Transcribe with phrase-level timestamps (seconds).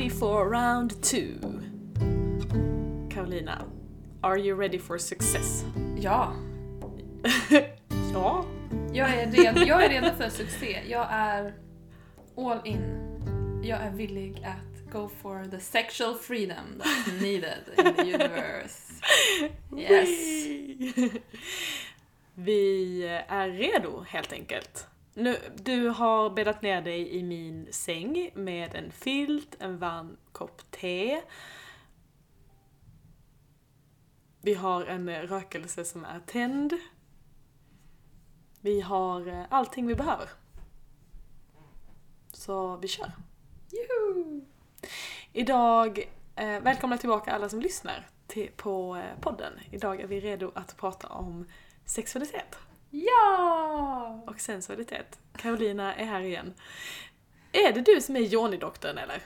[0.00, 1.38] ready for round two.
[3.10, 3.66] Carolina,
[4.24, 5.62] are you ready for success?
[5.98, 6.32] Ja,
[8.12, 8.44] ja.
[8.92, 10.82] jag är, redo, jag är redo för succé.
[10.88, 11.54] Jag är
[12.36, 13.60] all in.
[13.62, 18.92] Jag är villig att go for the sexual freedom that's needed in the universe.
[19.78, 20.08] Yes.
[22.34, 24.86] Vi är redo helt enkelt.
[25.14, 30.70] Nu, du har bäddat ner dig i min säng med en filt, en varm kopp
[30.70, 31.22] te.
[34.42, 36.72] Vi har en rökelse som är tänd.
[38.60, 40.28] Vi har eh, allting vi behöver.
[42.32, 43.12] Så vi kör.
[43.70, 44.40] Juhu.
[45.32, 45.98] Idag,
[46.36, 49.52] eh, välkomna tillbaka alla som lyssnar till, på eh, podden.
[49.70, 51.46] Idag är vi redo att prata om
[51.84, 52.58] sexualitet
[52.90, 54.22] Ja!
[54.26, 55.18] och sensualitet.
[55.36, 56.54] Carolina är här igen.
[57.52, 59.22] Är det du som är Joni-doktorn eller?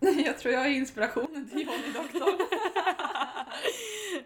[0.24, 2.38] Jag tror jag är inspirationen till Johnny Doktorn.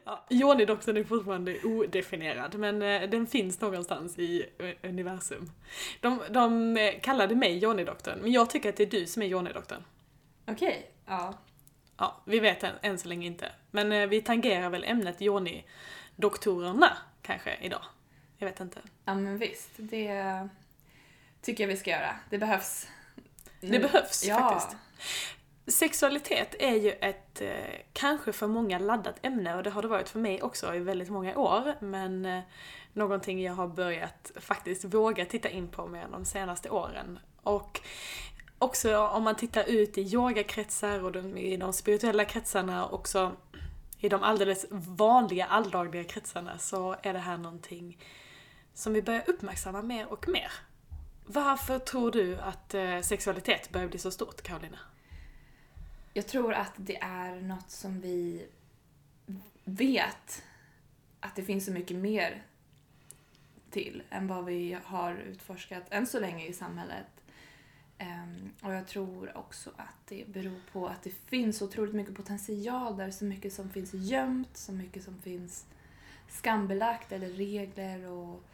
[0.05, 5.51] Ja, Joni-doktorn är fortfarande odefinierad, men eh, den finns någonstans i eh, universum.
[6.01, 9.27] De, de eh, kallade mig Joni-doktorn, men jag tycker att det är du som är
[9.27, 9.85] Joni-doktorn.
[10.47, 11.35] Okej, ja.
[11.97, 13.53] Ja, vi vet än, än så länge inte.
[13.71, 17.83] Men vi tangerar väl ämnet Joni-doktorerna kanske idag.
[18.41, 18.81] Jag vet inte.
[19.05, 20.49] Ja men visst, det
[21.43, 22.17] tycker jag vi ska göra.
[22.31, 22.89] Det behövs.
[23.61, 24.39] Det behövs ja.
[24.39, 24.77] faktiskt.
[25.67, 27.51] Sexualitet är ju ett eh,
[27.93, 31.11] kanske för många laddat ämne och det har det varit för mig också i väldigt
[31.11, 31.75] många år.
[31.81, 32.41] Men eh,
[32.93, 37.19] någonting jag har börjat faktiskt våga titta in på mer de senaste åren.
[37.43, 37.81] Och
[38.59, 43.37] också om man tittar ut i yogakretsar och de, i de spirituella kretsarna också
[43.99, 47.99] i de alldeles vanliga alldagliga kretsarna så är det här någonting
[48.81, 50.53] som vi börjar uppmärksamma mer och mer.
[51.27, 54.79] Varför tror du att eh, sexualitet börjar bli så stort, Karolina?
[56.15, 58.47] Jag tror att det är något som vi
[59.65, 60.43] vet
[61.21, 62.43] att det finns så mycket mer
[63.71, 67.07] till än vad vi har utforskat än så länge i samhället.
[67.99, 72.97] Ehm, och jag tror också att det beror på att det finns otroligt mycket potential
[72.97, 75.67] där, så mycket som finns gömt, så mycket som finns
[76.29, 78.45] skambelagt eller regler och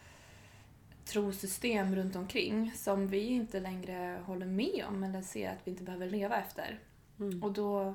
[1.07, 5.83] trosystem runt omkring som vi inte längre håller med om eller ser att vi inte
[5.83, 6.79] behöver leva efter.
[7.19, 7.43] Mm.
[7.43, 7.95] Och då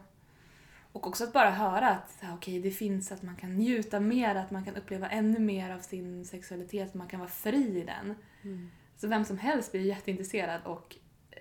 [0.92, 4.52] och också att bara höra att okej, det finns att man kan njuta mer, att
[4.52, 8.16] man kan uppleva ännu mer av sin sexualitet, man kan vara fri i den.
[8.42, 8.72] Mm.
[8.98, 10.96] Så vem som helst blir jätteintresserad och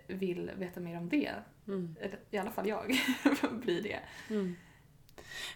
[0.07, 1.33] vill veta mer om det.
[1.67, 1.97] Mm.
[2.31, 3.01] I alla fall jag
[3.63, 4.01] blir det.
[4.31, 4.57] Mm.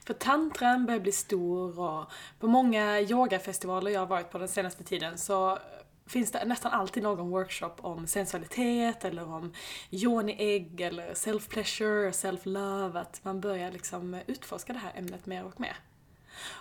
[0.07, 4.85] För tantran börjar bli stor och på många yogafestivaler jag har varit på den senaste
[4.85, 5.59] tiden så
[6.07, 9.53] finns det nästan alltid någon workshop om sensualitet eller om
[9.91, 15.77] yoni-ägg eller self-pleasure, self-love, att man börjar liksom utforska det här ämnet mer och mer.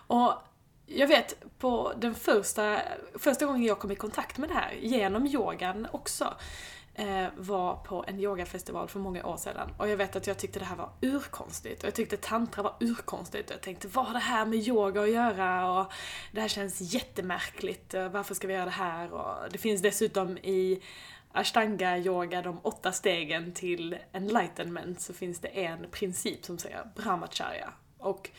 [0.07, 0.33] Och
[0.85, 2.79] jag vet på den första,
[3.15, 6.33] första gången jag kom i kontakt med det här, genom yogan också,
[6.95, 9.69] eh, var på en yogafestival för många år sedan.
[9.77, 11.83] Och jag vet att jag tyckte det här var urkonstigt.
[11.83, 13.49] Och jag tyckte tantra var urkonstigt.
[13.49, 15.71] Och jag tänkte, vad har det här med yoga att göra?
[15.71, 15.93] Och
[16.31, 17.93] det här känns jättemärkligt.
[18.11, 19.13] Varför ska vi göra det här?
[19.13, 20.81] Och det finns dessutom i
[21.31, 27.73] ashtanga yoga, de åtta stegen till enlightenment, så finns det en princip som säger brahmacharya.
[27.97, 28.29] Och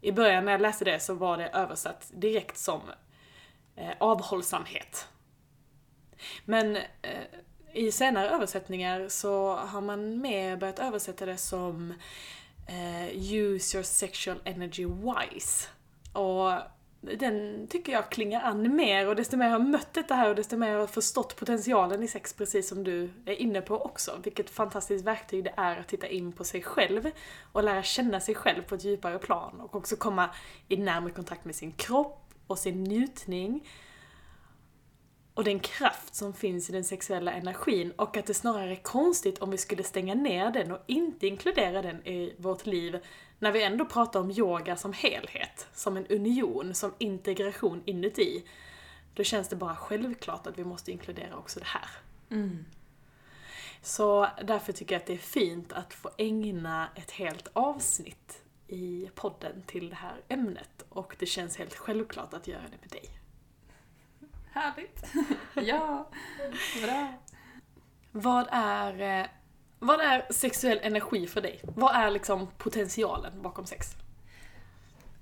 [0.00, 2.80] i början när jag läste det så var det översatt direkt som
[3.76, 5.08] eh, avhållsamhet.
[6.44, 7.24] Men eh,
[7.72, 11.94] i senare översättningar så har man mer börjat översätta det som
[12.66, 15.68] eh, use your sexual energy wise.
[16.12, 16.52] Och
[17.00, 20.36] den tycker jag klingar an mer och desto mer jag har mött detta här och
[20.36, 24.20] desto mer jag har förstått potentialen i sex precis som du är inne på också.
[24.24, 27.10] Vilket fantastiskt verktyg det är att titta in på sig själv
[27.52, 30.30] och lära känna sig själv på ett djupare plan och också komma
[30.68, 33.68] i närmare kontakt med sin kropp och sin njutning
[35.38, 39.38] och den kraft som finns i den sexuella energin och att det snarare är konstigt
[39.38, 42.98] om vi skulle stänga ner den och inte inkludera den i vårt liv
[43.38, 48.44] när vi ändå pratar om yoga som helhet, som en union, som integration inuti.
[49.14, 51.90] Då känns det bara självklart att vi måste inkludera också det här.
[52.30, 52.64] Mm.
[53.82, 59.10] Så därför tycker jag att det är fint att få ägna ett helt avsnitt i
[59.14, 63.17] podden till det här ämnet och det känns helt självklart att göra det med dig.
[64.52, 65.06] Härligt!
[65.54, 66.08] ja,
[66.82, 67.12] bra.
[68.12, 69.26] Vad är, eh,
[69.78, 71.60] vad är sexuell energi för dig?
[71.62, 73.86] Vad är liksom potentialen bakom sex?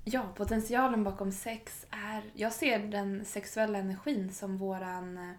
[0.04, 2.22] Ja, potentialen bakom sex är...
[2.34, 5.34] Jag ser den sexuella energin som våran, eh,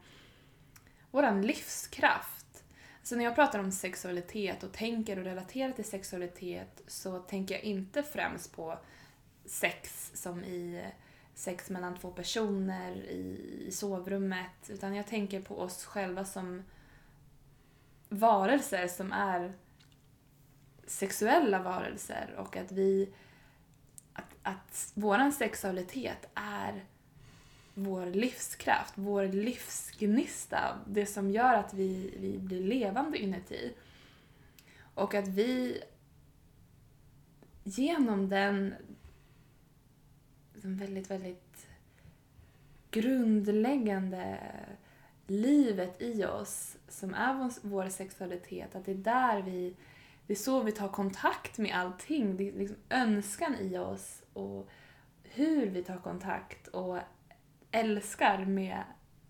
[1.12, 2.64] våran livskraft.
[3.04, 7.64] Så när jag pratar om sexualitet och tänker och relaterar till sexualitet så tänker jag
[7.64, 8.80] inte främst på
[9.46, 10.84] sex som i
[11.38, 14.70] sex mellan två personer i sovrummet.
[14.70, 16.64] Utan jag tänker på oss själva som
[18.10, 19.54] varelser som är
[20.88, 22.36] sexuella varelser.
[22.38, 23.14] Och att vi
[24.14, 26.86] att, att vår sexualitet är
[27.74, 33.74] vår livskraft, vår livsgnista, det som gör att vi, vi blir levande inuti.
[34.94, 35.82] Och att vi
[37.64, 38.76] genom den
[40.58, 41.68] liksom väldigt, väldigt
[42.92, 44.40] grundläggande
[45.28, 49.76] livet i oss som är vår, vår sexualitet, att det är där vi
[50.28, 52.38] det är så vi tar kontakt med allting.
[52.38, 54.70] Det är liksom önskan i oss och
[55.24, 57.00] hur vi tar kontakt och
[57.72, 58.84] älskar med,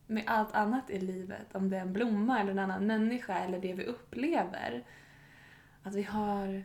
[0.07, 1.55] med allt annat i livet.
[1.55, 4.83] Om det är en blomma eller en annan människa eller det vi upplever.
[5.83, 6.63] Att vi har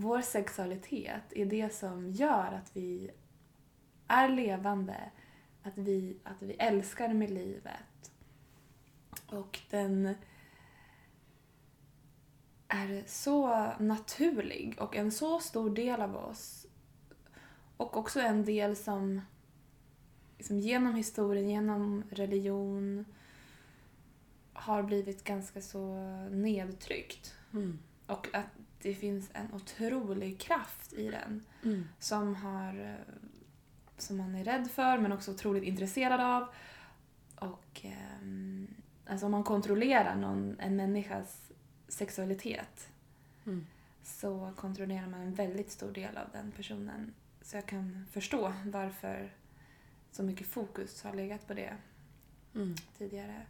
[0.00, 3.10] vår sexualitet är det som gör att vi
[4.10, 5.10] är levande,
[5.62, 8.12] att vi, att vi älskar med livet.
[9.26, 10.14] Och den
[12.68, 16.66] är så naturlig och en så stor del av oss.
[17.76, 19.20] Och också en del som
[20.38, 23.04] liksom genom historien, genom religion
[24.52, 25.94] har blivit ganska så
[26.30, 27.34] nedtryckt.
[27.52, 27.78] Mm.
[28.06, 28.46] Och att
[28.82, 31.88] det finns en otrolig kraft i den Mm.
[31.98, 32.98] som, har,
[34.00, 36.48] som man är rädd för men också otroligt intresserad av.
[37.34, 38.66] Och ehm,
[39.06, 41.50] alltså om man kontrollerar någon, en människas
[41.88, 42.88] sexualitet
[43.46, 43.66] Mm.
[44.02, 47.14] så kontrollerar man en väldigt stor del av den personen.
[47.42, 49.32] Så jag kan förstå varför
[50.12, 51.76] så mycket fokus har legat på det
[52.54, 52.74] Mm.
[52.98, 53.42] tidigare.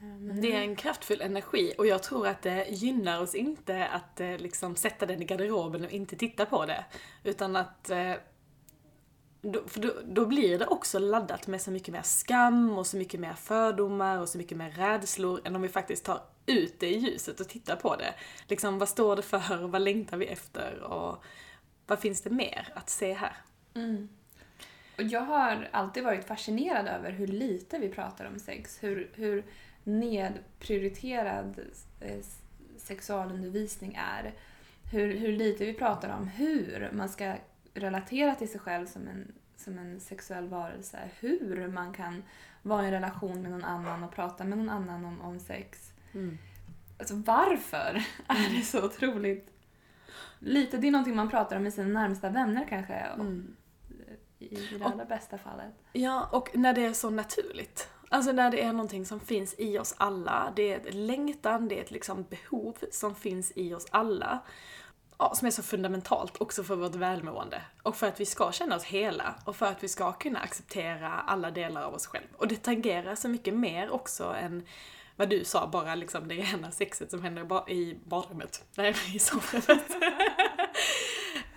[0.00, 3.86] Eh, Men Det är en kraftfull energi och jag tror att det gynnar oss inte
[3.88, 6.84] att eh, liksom sätta den i garderoben och inte titta på det.
[7.24, 8.12] Utan att eh,
[9.52, 12.96] då, för då, då blir det också laddat med så mycket mer skam och så
[12.96, 16.86] mycket mer fördomar och så mycket mer rädslor än om vi faktiskt tar ut det
[16.86, 18.14] i ljuset och tittar på det.
[18.48, 19.66] Liksom, vad står det för?
[19.68, 20.82] Vad längtar vi efter?
[20.82, 21.24] Och
[21.86, 23.36] vad finns det mer att se här?
[23.74, 24.08] Mm.
[24.96, 28.78] Och jag har alltid varit fascinerad över hur lite vi pratar om sex.
[28.80, 29.44] Hur, hur
[29.84, 31.60] nedprioriterad
[32.00, 32.20] eh,
[32.78, 34.34] sexualundervisning är.
[34.92, 37.34] Hur, hur lite vi pratar om hur man ska
[37.76, 40.98] relatera till sig själv som en, som en sexuell varelse.
[41.20, 42.22] Hur man kan
[42.62, 45.92] vara i en relation med någon annan och prata med någon annan om, om sex.
[46.98, 49.50] Alltså varför är det så otroligt
[50.38, 50.76] lite?
[50.76, 53.06] Det är någonting man pratar om med sina närmsta vänner kanske.
[53.14, 53.56] och- Mm.
[54.38, 55.74] i det allra bästa fallet.
[55.92, 57.88] Ja, och när det är så naturligt.
[58.08, 60.52] Alltså när det är någonting som finns i oss alla.
[60.56, 64.38] Det är ett längtan, det är ett liksom behov som finns i oss alla.
[65.18, 67.62] Ja, som är så fundamentalt också för vårt välmående.
[67.82, 71.08] Och för att vi ska känna oss hela och för att vi ska kunna acceptera
[71.08, 72.28] alla delar av oss själva.
[72.36, 74.66] Och det tangerar så mycket mer också än
[75.16, 78.64] vad du sa, bara liksom det rena sexet som händer i badrummet.
[78.74, 79.96] Nej, i sovrummet.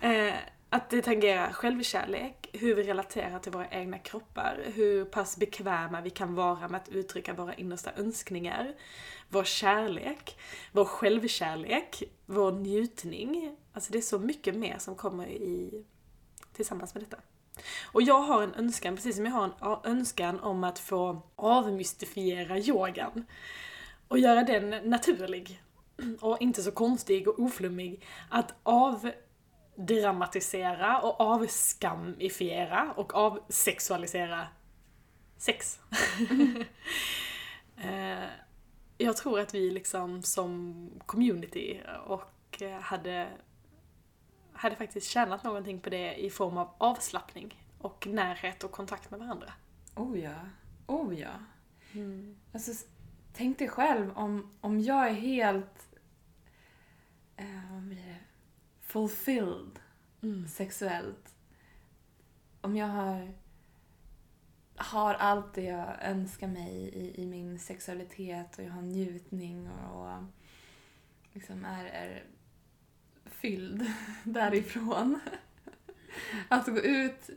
[0.00, 0.34] eh,
[0.72, 6.10] att det tangerar självkärlek, hur vi relaterar till våra egna kroppar, hur pass bekväma vi
[6.10, 8.74] kan vara med att uttrycka våra innersta önskningar,
[9.28, 10.38] vår kärlek,
[10.72, 13.56] vår självkärlek, vår njutning.
[13.72, 15.84] Alltså det är så mycket mer som kommer i,
[16.52, 17.16] tillsammans med detta.
[17.92, 19.52] Och jag har en önskan, precis som jag har en
[19.84, 23.26] önskan om att få avmystifiera yogan.
[24.08, 25.62] Och göra den naturlig.
[26.20, 28.06] Och inte så konstig och oflummig.
[28.28, 34.46] Att avdramatisera och avskamifiera och avsexualisera
[35.38, 35.80] sex.
[37.82, 38.24] Eh,
[38.98, 43.28] jag tror att vi liksom som community och eh, hade,
[44.60, 49.20] hade faktiskt tjänat någonting på det i form av avslappning och närhet och kontakt med
[49.20, 49.52] varandra.
[49.96, 50.34] Oh ja.
[50.86, 51.30] Oh ja.
[52.52, 52.86] Alltså, s-
[53.32, 55.88] tänk dig själv om, om jag är helt
[57.36, 58.16] eh, vad blir det?
[58.80, 59.80] fulfilled
[60.22, 60.48] Mm.
[60.48, 61.34] sexuellt.
[62.60, 63.34] Om jag har,
[64.76, 70.06] har allt det jag önskar mig i, i min sexualitet och jag har njutning och,
[70.06, 70.22] och
[71.32, 72.24] liksom är, är
[73.40, 73.86] fylld
[74.24, 75.20] därifrån.
[76.48, 77.30] Att gå ut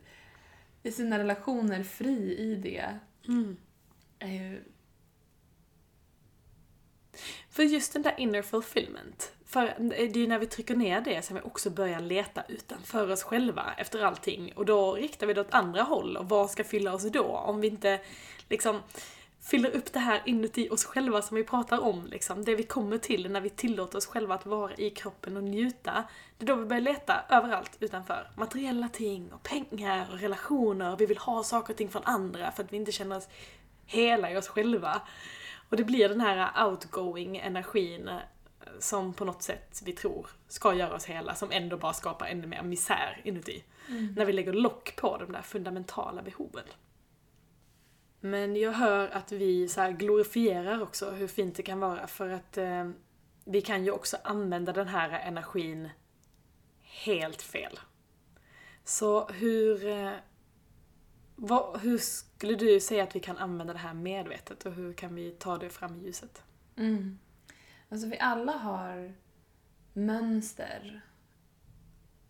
[0.84, 3.58] i sina relationer fri i det Mm.
[4.20, 4.64] är ju...
[7.50, 11.22] För just den där inner fulfillment, för det är ju när vi trycker ner det
[11.22, 15.42] som vi också börjar leta utanför oss själva efter allting och då riktar vi det
[15.42, 17.24] åt andra håll och vad ska fylla oss då?
[17.24, 18.02] Om vi inte
[18.50, 18.80] liksom
[19.44, 22.08] fyller upp det här inuti oss själva som vi pratar om.
[22.08, 22.46] Liksom.
[22.46, 26.04] Det vi kommer till när vi tillåter oss själva att vara i kroppen och njuta.
[26.38, 28.30] Det är då vi börjar leta överallt utanför.
[28.36, 30.96] Materiella ting och pengar och relationer.
[30.98, 33.28] Vi vill ha saker och ting från andra för att vi inte känner oss
[33.86, 35.02] hela i oss själva.
[35.70, 38.18] Och det blir den här outgoing energin eh,
[38.80, 42.48] som på något sätt vi tror ska göra oss hela, som ändå bara skapar ännu
[42.48, 43.64] mer misär inuti.
[43.90, 44.14] Mm.
[44.18, 46.66] När vi lägger lock på de där fundamentala behoven.
[48.26, 52.30] Men jag hör att vi så här glorifierar också hur fint det kan vara för
[52.30, 52.90] att eh,
[53.46, 55.90] vi kan ju också använda den här energin
[56.82, 57.80] helt fel.
[58.84, 60.12] Så hur, eh,
[61.36, 65.16] vad, hur skulle du säga att vi kan använda det här medvetet och hur kan
[65.16, 66.44] vi ta det fram i ljuset?
[66.76, 67.20] Mm.
[67.90, 69.14] Alltså vi alla har
[69.94, 71.02] mönster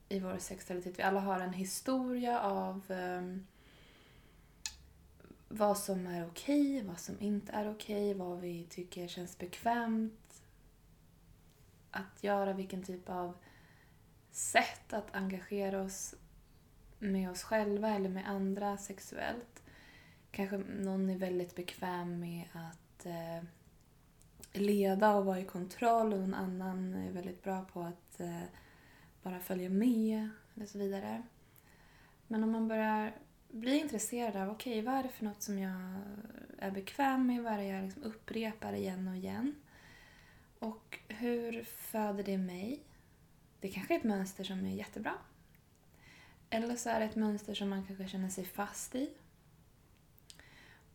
[0.10, 1.00] i vår sexualitet.
[1.00, 3.48] Vi alla har en historia av um,
[5.58, 10.44] vad som är okej, vad som inte är okej, vad vi tycker känns bekvämt
[11.92, 13.38] att göra, vilken typ av
[14.32, 16.16] sätt att engagera oss
[17.00, 19.64] med oss själva eller med andra sexuellt.
[20.32, 23.44] Kanske någon är väldigt bekväm med att eh,
[24.54, 28.44] leda och vara i kontroll och någon annan är väldigt bra på att eh,
[29.24, 30.30] bara följa med
[30.62, 31.24] och så vidare.
[32.28, 33.14] Men om man börjar
[33.54, 36.02] bli intresserad av, okej, okay, vad är det för något som jag
[36.58, 37.44] är bekväm med?
[37.44, 39.56] Vad är det jag liksom upprepar igen och igen?
[40.60, 42.84] Och hur föder det mig?
[43.60, 45.14] Det kanske är ett mönster som är jättebra.
[46.50, 49.10] Eller så är det ett mönster som man kanske känner sig fast i.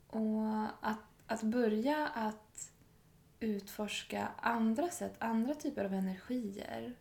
[0.06, 2.72] Och att, att börja att
[3.40, 6.94] utforska andra sätt, andra typer av energier.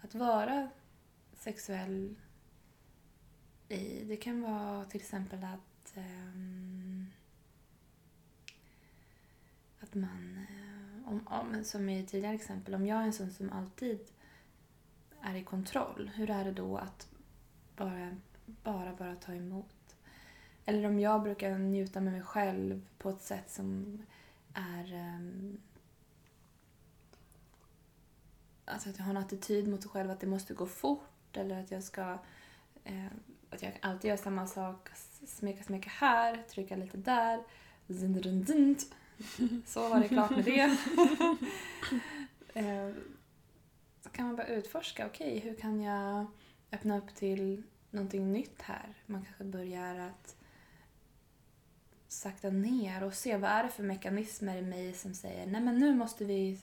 [0.00, 0.68] Att vara
[1.32, 2.14] sexuell
[3.72, 4.04] i.
[4.04, 7.06] Det kan vara till exempel att um,
[9.80, 13.52] att man, eh, om, om, som i tidigare exempel, om jag är en sån som
[13.52, 14.00] alltid
[15.20, 17.08] är i kontroll, hur är det då att
[17.76, 19.96] bara, bara, bara ta emot?
[20.64, 23.98] Eller om jag brukar njuta med mig själv på ett sätt som
[24.54, 25.60] är um,
[28.64, 31.60] alltså att jag har en attityd mot mig själv att det måste gå fort eller
[31.60, 32.18] att jag ska
[32.84, 33.06] eh,
[33.50, 34.88] att jag alltid gör samma sak.
[35.26, 37.42] Smeka, smeka här, trycka lite där.
[39.66, 40.76] Så var det klart med det.
[42.54, 42.90] Eh,
[44.00, 46.26] så kan man bara utforska, okej, okay, hur kan jag
[46.72, 48.94] öppna upp till någonting nytt här?
[49.06, 50.36] Man kanske börjar att
[52.08, 55.78] sakta ner och se vad är det för mekanismer i mig som säger nej men
[55.78, 56.58] nu måste vi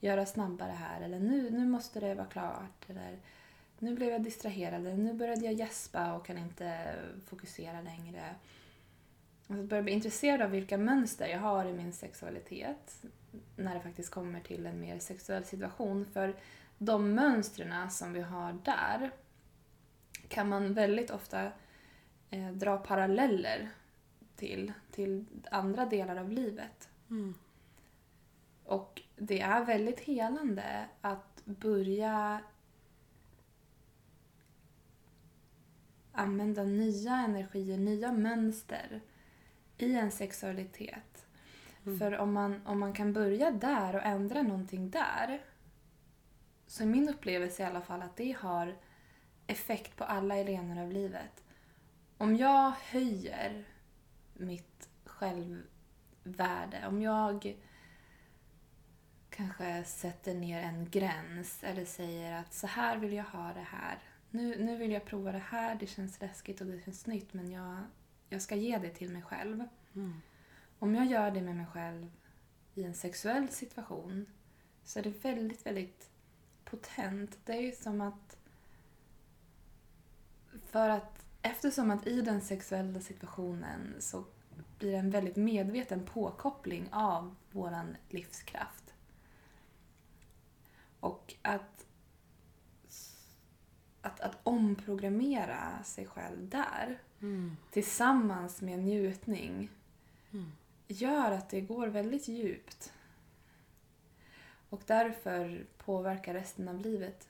[0.00, 3.18] göra snabbare här eller nu, nu måste det vara klart eller
[3.82, 6.94] nu blev jag distraherad, nu började jag gäspa och kan inte
[7.26, 8.34] fokusera längre.
[9.46, 13.02] Att börja bli intresserad av vilka mönster jag har i min sexualitet
[13.56, 16.06] när det faktiskt kommer till en mer sexuell situation.
[16.12, 16.36] För
[16.78, 19.10] de mönstren som vi har där
[20.28, 21.52] kan man väldigt ofta
[22.30, 23.70] eh, dra paralleller
[24.36, 26.88] till, till andra delar av livet.
[27.10, 27.34] Mm.
[28.64, 32.40] Och det är väldigt helande att börja
[36.12, 39.00] använda nya energier, nya mönster
[39.78, 41.26] i en sexualitet.
[41.86, 41.98] Mm.
[41.98, 45.44] För om man, om man kan börja där och ändra någonting där
[46.66, 48.76] så är min upplevelse i alla fall att det har
[49.46, 51.44] effekt på alla arenor av livet.
[52.18, 53.64] Om jag höjer
[54.34, 57.56] mitt självvärde, om jag
[59.30, 63.98] kanske sätter ner en gräns eller säger att så här vill jag ha det här
[64.30, 67.50] nu, nu vill jag prova det här, det känns läskigt och det känns nytt men
[67.50, 67.76] jag,
[68.28, 69.64] jag ska ge det till mig själv.
[69.94, 70.20] Mm.
[70.78, 72.10] Om jag gör det med mig själv
[72.74, 74.26] i en sexuell situation
[74.84, 76.10] så är det väldigt, väldigt
[76.64, 77.38] potent.
[77.44, 78.36] Det är ju som att...
[80.70, 84.24] För att eftersom att i den sexuella situationen så
[84.78, 88.94] blir det en väldigt medveten påkoppling av våran livskraft.
[91.00, 91.79] Och att
[94.02, 97.56] att, att omprogrammera sig själv där mm.
[97.70, 99.70] tillsammans med njutning
[100.32, 100.52] mm.
[100.88, 102.92] gör att det går väldigt djupt.
[104.68, 107.28] Och därför påverkar resten av livet.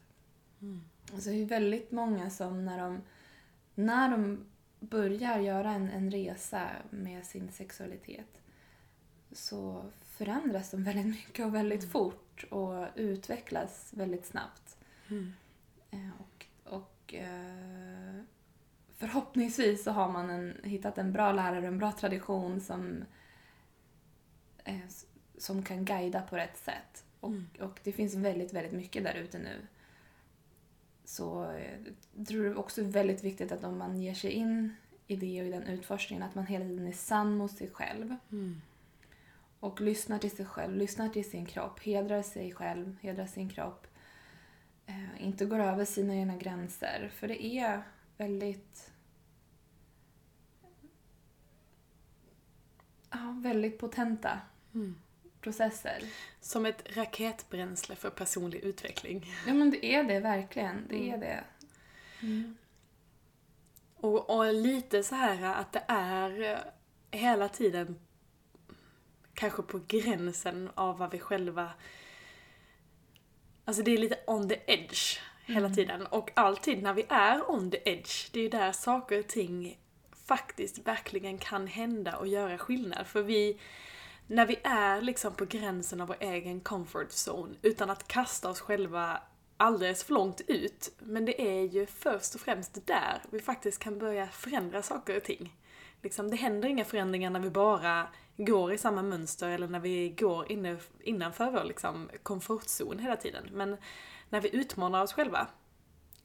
[0.61, 0.81] Mm.
[1.13, 3.03] Alltså det är väldigt många som när de,
[3.75, 4.45] när de
[4.81, 8.41] börjar göra en, en resa med sin sexualitet
[9.33, 11.91] så förändras de väldigt mycket och väldigt mm.
[11.91, 14.77] fort och utvecklas väldigt snabbt.
[15.09, 15.33] Mm.
[17.15, 18.23] Eh, och och eh,
[18.97, 23.05] förhoppningsvis så har man en, hittat en bra lärare, en bra tradition som
[24.65, 24.79] eh,
[25.39, 27.05] som kan guida på rätt sätt.
[27.21, 27.47] Och, Mm.
[27.61, 29.67] och det finns väldigt, väldigt mycket där ute nu.
[31.05, 31.79] Så eh,
[32.17, 34.75] jag tror det är också väldigt viktigt att om man ger sig in
[35.07, 38.17] i det och i den utforskningen att man hela tiden är sann mot sig själv.
[38.33, 38.61] Mm.
[39.61, 43.87] Och lyssnar till sig själv, lyssnar till sin kropp, hedrar sig själv, hedrar sin kropp.
[44.91, 47.11] Eh, inte går över sina egna gränser.
[47.15, 47.83] För det är
[48.17, 48.91] väldigt...
[53.11, 54.41] Ja, väldigt potenta
[54.75, 54.97] Mm.
[55.41, 56.03] processer.
[56.41, 59.27] Som ett raketbränsle för personlig utveckling.
[59.47, 60.87] Ja, men det är det verkligen.
[60.89, 61.21] Det är Mm.
[61.21, 61.45] det.
[62.23, 62.57] Mm.
[63.97, 66.59] Och, och lite så här att det är eh,
[67.21, 67.99] hela tiden
[69.35, 71.71] kanske på gränsen av vad vi själva...
[73.65, 75.75] Alltså det är lite on the edge hela Mm.
[75.75, 76.07] tiden.
[76.07, 79.79] Och alltid när vi är on the edge, det är där saker och ting
[80.27, 83.07] faktiskt verkligen kan hända och göra skillnad.
[83.07, 83.61] För vi,
[84.27, 88.61] när vi är liksom på gränsen av vår egen comfort zone utan att kasta oss
[88.61, 89.23] själva
[89.57, 90.93] alldeles för långt ut.
[90.99, 95.25] Men det är ju först och främst där vi faktiskt kan börja förändra saker och
[95.25, 95.57] ting.
[96.03, 98.09] Liksom, det händer inga förändringar när vi bara
[98.45, 103.49] går i samma mönster eller när vi går inne, innanför vår liksom, komfortzon hela tiden.
[103.53, 103.77] Men
[104.29, 105.47] när vi utmanar oss själva,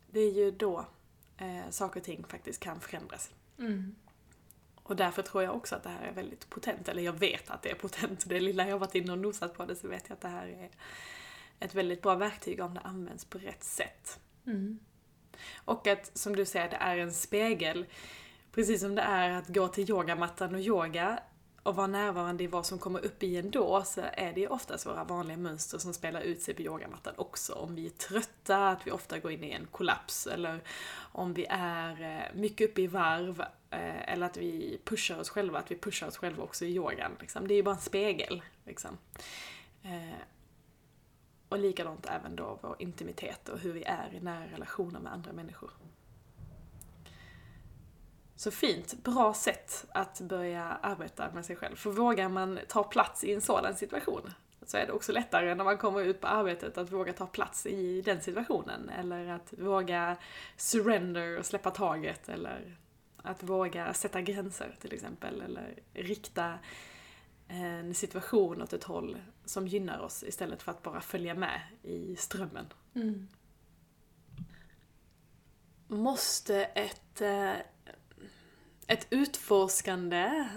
[0.08, 0.86] det är ju då
[1.38, 3.32] eh, saker och ting faktiskt kan förändras.
[3.60, 3.96] Mm.
[4.84, 7.62] Och därför tror jag också att det här är väldigt potent, eller jag vet att
[7.62, 8.30] det är potent.
[8.30, 10.48] Det lilla jag varit inne och nosat på det så vet jag att det här
[10.48, 10.70] är
[11.60, 14.20] ett väldigt bra verktyg om det används på rätt sätt.
[14.46, 14.80] Mm.
[15.56, 17.86] Och att, som du säger, det är en spegel.
[18.52, 21.20] Precis som det är att gå till yogamattan och yoga
[21.66, 24.48] och vara närvarande i vad som kommer upp i en då, så är det ju
[24.48, 27.54] oftast våra vanliga mönster som spelar ut sig på yogamattan också.
[27.54, 30.60] Om vi är trötta, att vi ofta går in i en kollaps, eller
[31.12, 35.60] om vi är eh, mycket uppe i varv, eh, eller att vi pushar oss själva,
[35.60, 37.12] att vi pushar oss själva också i yogan.
[37.20, 37.48] Liksom.
[37.48, 38.42] Det är ju bara en spegel.
[38.66, 38.98] Liksom.
[39.84, 40.20] Eh,
[41.50, 45.34] och likadant även då vår intimitet och hur vi är i nära relationer med andra
[45.34, 45.72] människor.
[48.36, 51.76] Så fint, bra sätt att börja arbeta med sig själv.
[51.76, 54.32] För vågar man ta plats i en sådan situation
[54.68, 57.66] så är det också lättare när man kommer ut på arbetet att våga ta plats
[57.66, 58.90] i den situationen.
[58.90, 60.18] Eller att våga
[60.58, 62.30] surrender och släppa taget.
[62.30, 62.78] Eller
[63.18, 65.42] att våga sätta gränser till exempel.
[65.42, 66.60] Eller rikta
[67.48, 72.16] en situation åt ett håll som gynnar oss istället för att bara följa med i
[72.16, 72.66] strömmen.
[72.94, 73.28] Mm.
[75.88, 77.54] Måste ett, eh,
[78.88, 80.48] ett utforskande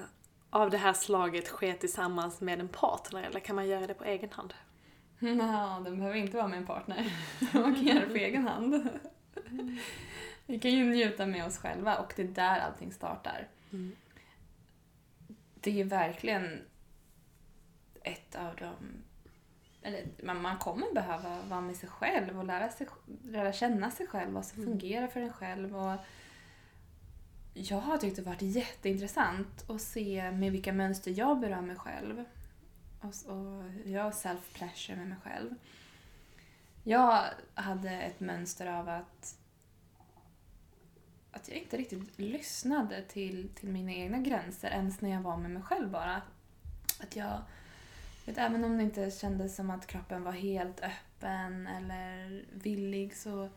[0.50, 4.04] av det här slaget ske tillsammans med en partner eller kan man göra det på
[4.04, 4.54] egen hand?
[5.20, 7.12] Ja, den behöver inte vara med en partner.
[7.54, 8.88] Man kan göra det på egen hand.
[10.46, 13.48] Vi kan ju njuta med oss själva och det är där allting startar.
[13.72, 13.96] Mm.
[15.54, 16.60] Det är verkligen
[18.02, 18.72] ett av de...
[19.82, 22.86] Eller man, man kommer behöva vara med sig själv och lära, sig,
[23.24, 24.70] lära känna sig själv, vad som Mm.
[24.72, 25.76] fungerar för en själv.
[25.76, 25.96] Och
[27.62, 32.24] jag har tyckt det varit jätteintressant att se med vilka mönster jag berör mig själv.
[33.00, 35.54] Och, och hur jag self-pleasure med mig själv.
[36.84, 39.38] Jag hade ett mönster av att
[41.32, 45.50] att jag inte riktigt lyssnade till, till mina egna gränser ens när jag var med
[45.50, 46.22] mig själv bara.
[47.00, 47.42] Att jag,
[48.26, 53.48] vet, även om det inte kändes som att kroppen var helt öppen eller villig så,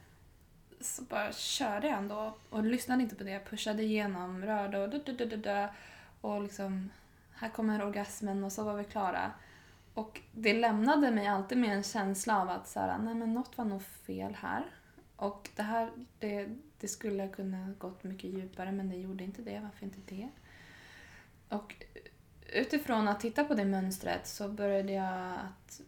[0.81, 3.31] så bara körde jag ändå och lyssnade inte på det.
[3.31, 5.67] Jag pushade igenom, rörde och du,
[6.21, 6.89] och liksom
[7.33, 9.31] här kommer orgasmen och så var vi klara.
[9.93, 13.57] Och det lämnade mig alltid med en känsla av att så här, nej men något
[13.57, 14.63] var nog fel här.
[15.15, 19.59] Och det här, det, det skulle kunna gått mycket djupare men det gjorde inte det.
[19.59, 20.29] Varför inte det?
[21.49, 21.75] Och
[22.53, 25.81] utifrån att titta på det mönstret så började jag att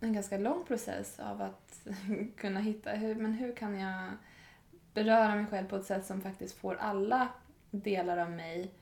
[0.00, 1.86] en ganska lång process av att
[2.36, 4.12] kunna hitta hur, men hur kan jag
[4.94, 7.28] beröra mig själv på ett sätt som faktiskt får alla
[7.70, 8.74] delar av mig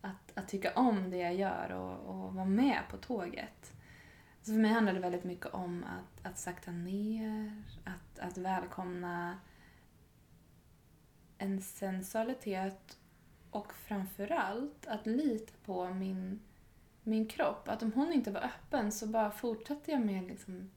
[0.00, 3.72] att, att tycka om det jag gör och, och vara med på tåget.
[4.42, 9.38] Så för mig handlar det väldigt mycket om att, att sakta ner, att, att välkomna
[11.38, 12.98] en sensualitet
[13.50, 16.40] och framförallt att lita på min,
[17.02, 17.68] min kropp.
[17.68, 20.70] Att om hon inte var öppen så bara fortsatte jag med liksom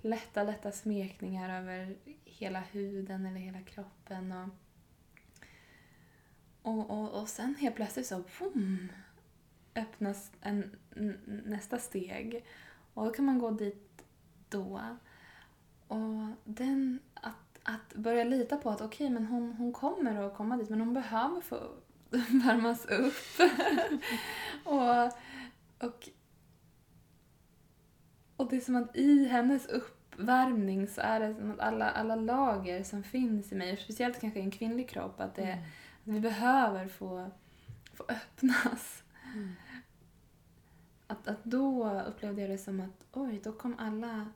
[0.00, 4.32] lätta, lätta smekningar över hela huden eller hela kroppen.
[4.32, 4.48] Och,
[6.62, 8.92] och, och, och sen helt plötsligt så boom,
[9.74, 10.76] öppnas en,
[11.44, 12.44] nästa steg.
[12.94, 14.04] Och då kan man gå dit
[14.48, 14.80] då.
[15.88, 20.56] Och den, att, att börja lita på att okej, men hon, hon kommer att komma
[20.56, 21.56] dit, men hon behöver få
[22.44, 23.50] värmas upp.
[24.64, 25.12] och
[25.78, 26.08] och,
[28.36, 32.16] och det är som att i hennes uppvärmning så är det som att alla, alla
[32.16, 35.58] lager som finns i mig, speciellt kanske i en kvinnlig kropp, att, det, att
[36.04, 37.30] vi behöver få,
[37.94, 39.02] få öppnas.
[39.34, 39.52] Mm.
[41.06, 44.26] Att, att då upplevde jag det som att oj, då kom alla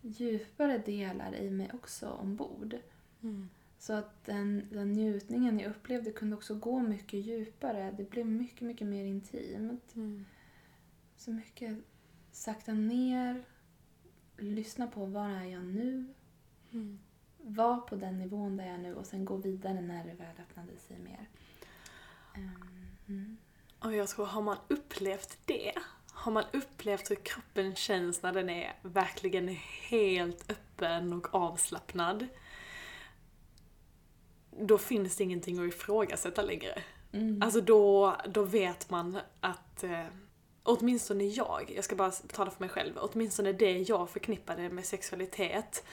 [0.00, 2.76] djupare delar i mig också ombord.
[3.22, 3.48] Mm.
[3.78, 7.94] Så att den, den njutningen jag upplevde kunde också gå mycket djupare.
[7.96, 9.94] Det blev mycket, mycket mer intimt.
[9.94, 10.24] Mm.
[11.26, 11.78] Så mycket
[12.32, 13.44] sakta ner,
[14.36, 16.14] lyssna på var är jag nu,
[16.72, 16.98] Mm.
[17.38, 20.36] var på den nivån där jag är nu och sen gå vidare när det väl
[20.38, 21.28] öppnade sig mer.
[22.34, 23.36] Ehm, mm.
[23.78, 25.72] Och jag tror, har man upplevt det,
[26.12, 29.48] har man upplevt hur kroppen känns när den är verkligen
[29.90, 32.26] helt öppen och avslappnad,
[34.50, 36.82] då finns det ingenting att ifrågasätta längre.
[37.12, 37.42] Mm.
[37.42, 40.06] Alltså då, då vet man att, eh,
[40.66, 45.84] åtminstone jag, jag ska bara tala för mig själv, åtminstone det jag förknippade med sexualitet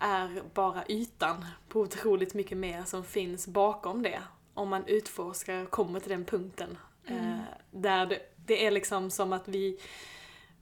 [0.00, 4.22] är bara ytan på otroligt mycket mer som finns bakom det.
[4.54, 6.78] Om man utforskar och kommer till den punkten.
[7.06, 7.24] Mm.
[7.24, 7.40] Eh,
[7.70, 9.78] där det, det är liksom som att vi,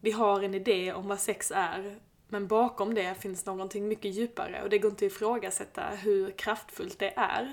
[0.01, 4.63] vi har en idé om vad sex är, men bakom det finns någonting mycket djupare
[4.63, 7.53] och det går inte att ifrågasätta hur kraftfullt det är.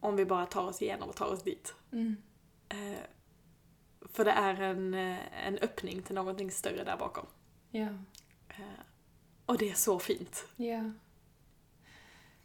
[0.00, 1.74] Om vi bara tar oss igenom och tar oss dit.
[1.92, 2.16] Mm.
[2.68, 2.98] Eh,
[4.16, 7.26] för det är en, eh, en öppning till någonting större där bakom.
[7.70, 7.88] Ja.
[8.48, 8.80] Eh,
[9.46, 10.48] och det är så fint.
[10.56, 10.90] Ja.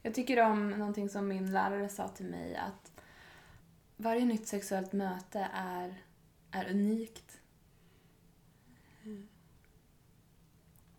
[0.01, 2.91] Jag tycker om någonting som min lärare sa till mig att
[3.97, 6.01] varje nytt sexuellt möte är,
[6.51, 7.41] är unikt.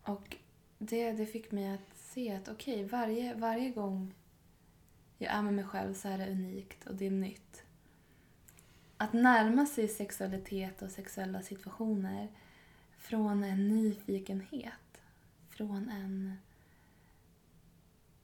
[0.03, 0.37] Och
[0.79, 4.15] det, det fick mig att se att okej, varje, varje gång
[5.19, 7.62] jag är med mig själv så är det unikt och det är nytt.
[9.03, 12.29] Att närma sig sexualitet och sexuella situationer
[12.97, 15.01] från en nyfikenhet,
[15.49, 16.37] från en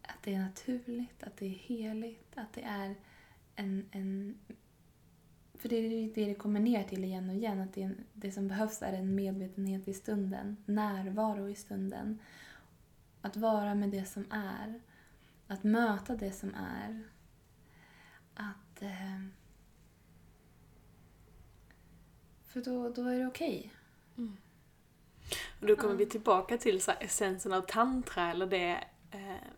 [0.02, 2.94] att det är naturligt, att det är heligt, att det är
[3.56, 3.88] en...
[3.90, 4.38] en
[5.54, 8.32] för det är det det kommer ner till igen och igen, att det, är, det
[8.32, 12.18] som behövs är en medvetenhet i stunden, närvaro i stunden.
[13.20, 14.80] Att vara med det som är,
[15.46, 17.02] att möta det som är.
[18.34, 18.82] Att...
[18.82, 19.37] Eh,
[22.48, 23.72] för då, då är det okej.
[25.60, 25.98] Och då kommer Ja.
[25.98, 29.48] vi tillbaka till så här essensen av tantra, eller det eh,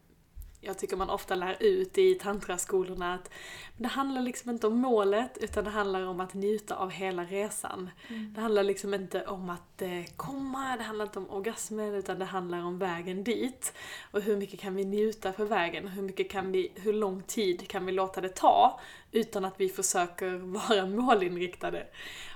[0.63, 3.31] jag tycker man ofta lär ut i tantraskolorna att
[3.77, 7.91] det handlar liksom inte om målet, utan det handlar om att njuta av hela resan.
[8.35, 12.25] Det handlar liksom inte om att eh, komma, det handlar inte om orgasmen, utan det
[12.25, 13.73] handlar om vägen dit.
[14.11, 15.89] Och hur mycket kan vi njuta för vägen?
[15.89, 18.81] Hur, mycket kan vi, hur lång tid kan vi låta det ta
[19.13, 20.31] utan att vi försöker
[20.69, 21.87] vara målinriktade?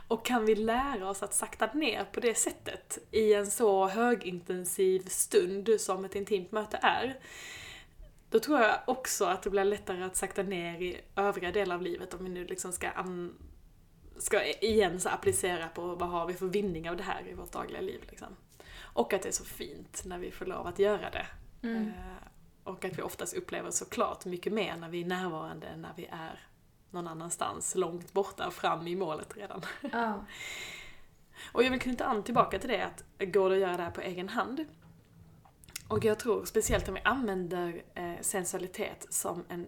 [0.08, 5.00] Och kan vi lära oss att sakta ner på det sättet i en så högintensiv
[5.08, 7.18] stund som ett intimt möte är,
[8.30, 11.82] då tror jag också att det blir lättare att sakta ner i övriga delar av
[11.82, 13.34] livet om vi nu liksom ska, an-
[14.18, 17.52] ska igen så applicera på vad har vi för vinning av det här i vårt
[17.52, 18.04] dagliga liv.
[18.08, 18.28] Liksom.
[18.80, 21.26] Och att det är så fint när vi får lov att göra det.
[21.62, 21.88] Mm.
[21.88, 22.28] Eh,
[22.64, 26.06] och att vi oftast upplever såklart mycket mer när vi är närvarande än när vi
[26.06, 26.40] är
[26.94, 29.62] någon annanstans, långt borta, fram i målet redan.
[29.92, 30.24] Ja.
[31.52, 33.90] Och jag vill knyta an tillbaka till det att går det att göra det här
[33.90, 34.64] på egen hand?
[35.88, 39.66] Och jag tror speciellt om vi använder eh, sensualitet som en,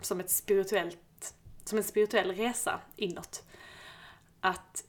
[0.00, 3.44] som ett spirituellt, som en spirituell resa inåt.
[4.40, 4.84] Att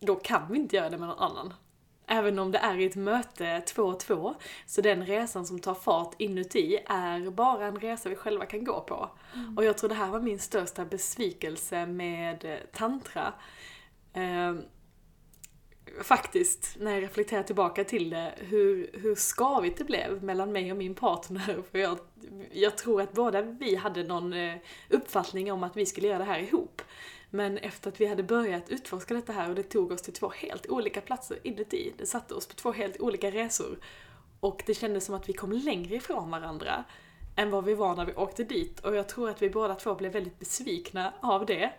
[0.00, 1.54] då kan vi inte göra det med någon annan.
[2.06, 4.34] Även om det är ett möte två och två,
[4.66, 8.80] så den resan som tar fart inuti är bara en resa vi själva kan gå
[8.80, 9.10] på.
[9.56, 13.32] Och jag tror det här var min största besvikelse med eh, tantra.
[14.12, 14.62] Ehm,
[16.02, 20.78] faktiskt, när jag reflekterar tillbaka till det, hur, hur skavigt det blev mellan mig och
[20.78, 21.62] min partner.
[21.70, 21.98] För jag,
[22.52, 24.54] jag tror att båda vi hade någon eh,
[24.90, 26.82] uppfattning om att vi skulle göra det här ihop.
[27.30, 30.28] Men efter att vi hade börjat utforska detta här och det tog oss till två
[30.28, 33.78] helt olika platser inuti, det satte oss på två helt olika resor.
[34.40, 36.84] Och det kändes som att vi kom längre ifrån varandra
[37.36, 38.80] än vad vi var när vi åkte dit.
[38.80, 41.72] Och jag tror att vi båda två blev väldigt besvikna av det.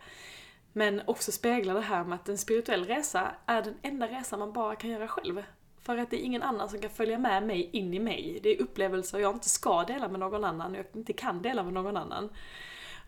[0.73, 4.53] Men också speglar det här med att en spirituell resa är den enda resa man
[4.53, 5.43] bara kan göra själv.
[5.81, 8.39] För att det är ingen annan som kan följa med mig in i mig.
[8.43, 11.63] Det är upplevelser jag inte ska dela med någon annan, och jag inte kan dela
[11.63, 12.29] med någon annan.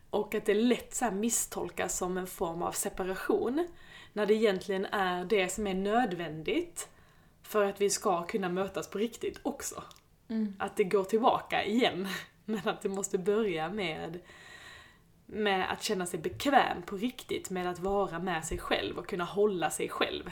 [0.10, 3.68] Och att det lätt så misstolkas som en form av separation.
[4.14, 6.90] När det egentligen är det som är nödvändigt
[7.44, 9.84] för att vi ska kunna mötas på riktigt också.
[10.28, 10.56] Mm.
[10.60, 12.08] Att det går tillbaka igen.
[12.46, 14.20] Men att det måste börja med
[15.26, 19.24] med att känna sig bekväm på riktigt med att vara med sig själv och kunna
[19.24, 20.32] hålla sig själv.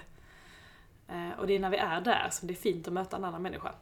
[1.08, 3.24] Eh, och det är när vi är där som det är fint att möta en
[3.24, 3.74] annan människa.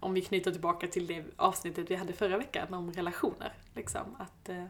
[0.00, 3.52] Om vi knyter tillbaka till det avsnittet vi hade förra veckan om relationer.
[3.74, 4.64] Liksom, att, eh,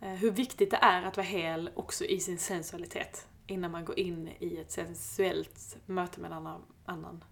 [0.00, 3.98] eh, hur viktigt det är att vara hel också i sin sensualitet innan man går
[3.98, 7.24] in i ett sensuellt möte med en annan, annan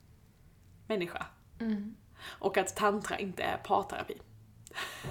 [0.87, 1.27] människa.
[1.61, 1.97] Mm.
[2.25, 4.21] Och att tantra inte är parterapi.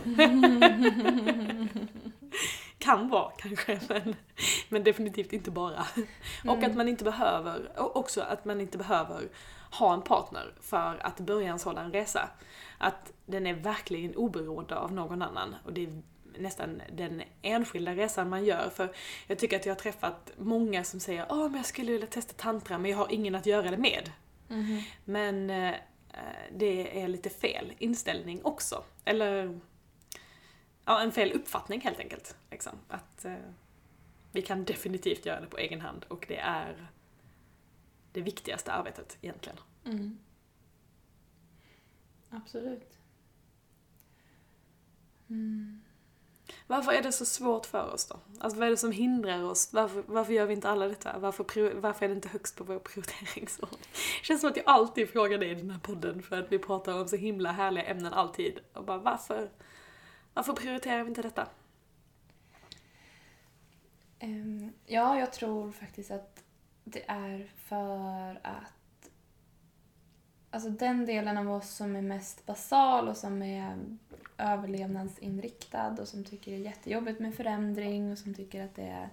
[2.77, 4.15] kan vara kanske, men,
[4.69, 5.86] men definitivt inte bara.
[6.47, 6.77] Och att Mm.
[6.77, 9.29] man inte behöver, och också att man inte behöver
[9.79, 12.29] ha en partner för att börja en sådan resa.
[12.77, 15.55] Att den är verkligen oberoende av någon annan.
[15.65, 16.01] Och det är
[16.38, 18.69] nästan den enskilda resan man gör.
[18.69, 18.95] För
[19.27, 22.33] jag tycker att jag har träffat många som säger Åh, men jag skulle vilja testa
[22.33, 24.12] tantra men jag har ingen att göra det med.
[24.47, 24.81] Mhm.
[25.05, 25.75] Men eh,
[26.51, 28.83] det är lite fel inställning också.
[29.05, 29.59] Eller
[30.86, 32.36] ja, en fel uppfattning helt enkelt.
[32.51, 32.73] Liksom.
[32.88, 33.33] Att eh,
[34.31, 36.88] vi kan definitivt göra det på egen hand och det är
[38.13, 39.60] det viktigaste arbetet egentligen.
[39.86, 40.17] Mm.
[42.30, 42.97] Absolut.
[45.30, 45.82] Mm.
[46.67, 48.19] Varför är det så svårt för oss då?
[48.39, 49.73] Alltså vad är det som hindrar oss?
[49.73, 51.19] Varför, varför gör vi inte alla detta?
[51.19, 53.80] Varför, varför är det inte högst på vår prioriteringsordning?
[54.19, 56.60] Det känns som att jag alltid frågar det i den här podden för att vi
[56.60, 58.60] pratar om så himla härliga ämnen alltid.
[58.73, 59.49] Och bara varför,
[60.34, 61.47] varför prioriterar vi inte detta?
[64.19, 66.42] Ehm, ja, jag tror faktiskt att
[66.84, 68.74] det är för att
[70.54, 73.76] Alltså den delen av oss som är mest basal och som är
[74.38, 79.10] överlevnadsinriktad och som tycker det är jättejobbigt med förändring och som tycker att det är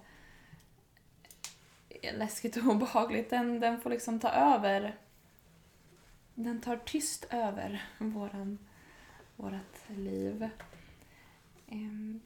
[2.17, 4.95] läskigt och obehagligt, den, den får liksom ta över.
[6.35, 8.57] Den tar tyst över våran,
[9.35, 10.49] vårat liv.
[11.67, 12.21] Ehm,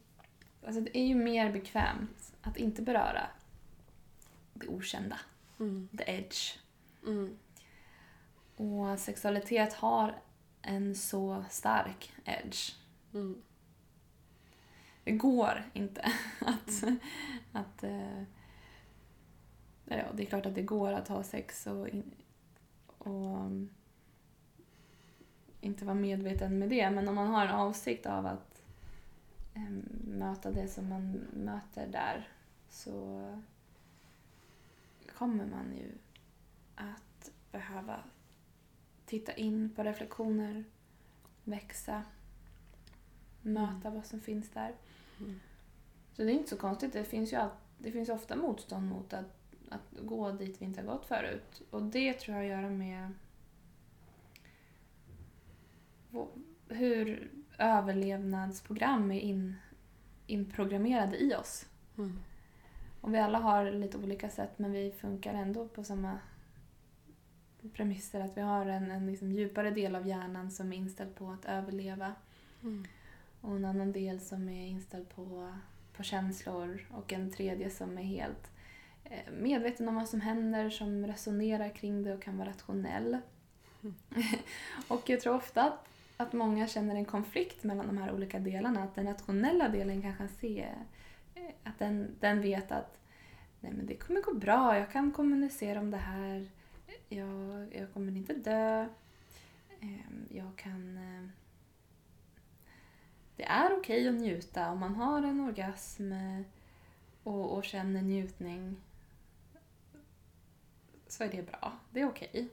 [0.66, 3.28] alltså det är ju mer bekvämt att inte beröra
[4.54, 5.20] det okända,
[5.60, 5.90] Mm.
[5.98, 6.60] the edge.
[7.06, 7.38] Mm.
[8.56, 10.16] Och sexualitet har
[10.62, 12.76] en så stark edge.
[13.14, 13.42] Mm.
[15.04, 16.02] Det går inte
[16.40, 16.84] att...
[17.52, 18.22] att eh,
[19.86, 22.12] ja, det är klart att det går att ha sex och, in,
[22.98, 23.70] och um,
[25.62, 26.90] inte vara medveten med det.
[26.90, 28.62] Men om man har en avsikt av att
[29.54, 32.30] em, möta det som man möter där
[32.70, 33.22] så
[35.14, 35.92] kommer man ju
[36.76, 38.04] att behöva
[39.06, 40.64] titta in på reflektioner,
[41.44, 42.04] växa,
[43.42, 44.76] möta vad som finns där.
[45.20, 45.40] Mm.
[46.14, 46.94] Så det är inte så konstigt.
[46.94, 49.36] Det finns ju all, det finns ofta motstånd mot att,
[49.70, 51.62] att gå dit vi inte har gått förut.
[51.70, 53.14] Och det tror jag har att göra med
[56.68, 59.56] hur överlevnadsprogram är in,
[60.28, 61.66] inprogrammerade i oss.
[61.98, 62.20] Mm.
[63.06, 66.20] Och vi alla har lite olika sätt men vi funkar ändå på samma
[67.74, 68.20] premisser.
[68.20, 71.46] Att vi har en, en liksom djupare del av hjärnan som är inställd på att
[71.46, 72.14] överleva.
[72.64, 72.86] Mm.
[73.42, 75.54] Och en annan del som är inställd på,
[75.94, 78.52] på känslor och en tredje som är helt
[79.04, 83.18] eh, medveten om vad som händer, som resonerar kring det och kan vara rationell.
[84.88, 85.88] och jag tror ofta att,
[86.18, 88.84] att många känner en konflikt mellan de här olika delarna.
[88.84, 90.76] Att den rationella delen kanske ser
[91.64, 93.00] att den, den vet att
[93.60, 96.50] nej men det kommer gå bra, jag kan kommunicera om det här,
[97.10, 98.88] jag, jag kommer inte dö,
[99.80, 101.30] ehm, jag kan eh,
[103.36, 106.42] det är okej att njuta om man har en orgasm eh,
[107.24, 108.78] och, och känner njutning.
[111.08, 111.74] Så är det bra.
[111.92, 112.50] Det är okej.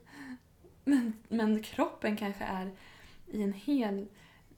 [0.83, 2.71] Men, men kroppen kanske är
[3.27, 4.07] i en hel,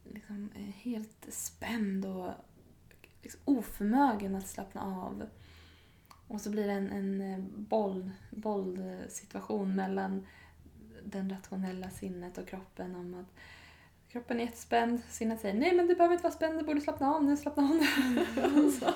[0.04, 2.32] liksom, eh, helt spänd och
[3.26, 5.26] liksom oförmögen att slappna av.
[6.28, 10.28] Och så blir det en, en eh, boll, bollsituation mellan
[11.04, 13.40] den rationella sinnet och kroppen om att
[14.10, 17.16] kroppen är jättespänd, sinnet säger nej men du behöver inte vara spänd, du borde slappna
[17.16, 17.82] av nu, slappna av nu.
[18.44, 18.88] och så,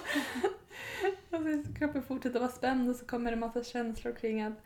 [1.30, 4.64] och så kroppen fortsätter vara spänd och så kommer det en massa känslor kring att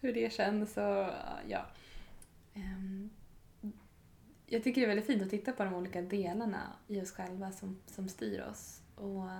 [0.00, 1.06] hur det känns och
[1.48, 1.66] ja.
[2.54, 3.10] Ehm,
[4.46, 7.52] jag tycker det är väldigt fint att titta på de olika delarna i oss själva
[7.52, 9.30] som, som styr oss och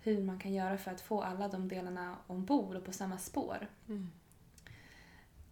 [0.00, 3.68] hur man kan göra för att få alla de delarna ombord och på samma spår.
[3.88, 4.10] Mm.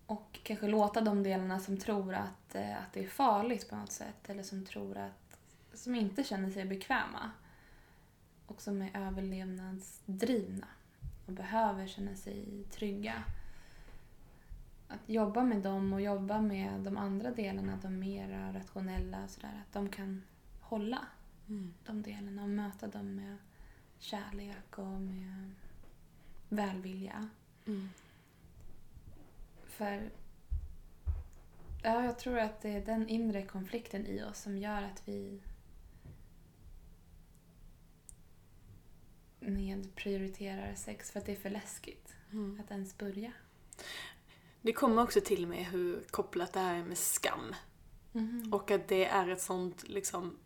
[0.07, 3.93] Och kanske låta de delarna som tror att, eh, att det är farligt på något
[3.93, 5.39] sätt eller som tror att,
[5.75, 7.31] som inte känner sig bekväma
[8.47, 10.67] och som är överlevnadsdrivna
[11.27, 13.23] och behöver känna sig trygga.
[14.89, 19.73] Att jobba med dem och jobba med de andra delarna, de mera rationella sådär, att
[19.73, 20.23] de kan
[20.61, 20.99] hålla
[21.53, 21.75] Mm.
[21.87, 23.37] de delarna och möta dem med
[23.99, 25.51] kärlek och med
[26.49, 27.29] välvilja.
[27.67, 27.89] Mm.
[29.65, 30.11] För
[31.83, 35.41] ja, jag tror att det är den inre konflikten i oss som gör att vi
[39.41, 42.61] nedprioriterar sex för att det är för läskigt Mm.
[42.61, 43.33] att ens börja.
[44.63, 47.55] Det kommer också till mig hur kopplat det här är med skam.
[48.13, 48.53] Mhm.
[48.53, 50.39] Och att det är ett sånt liksom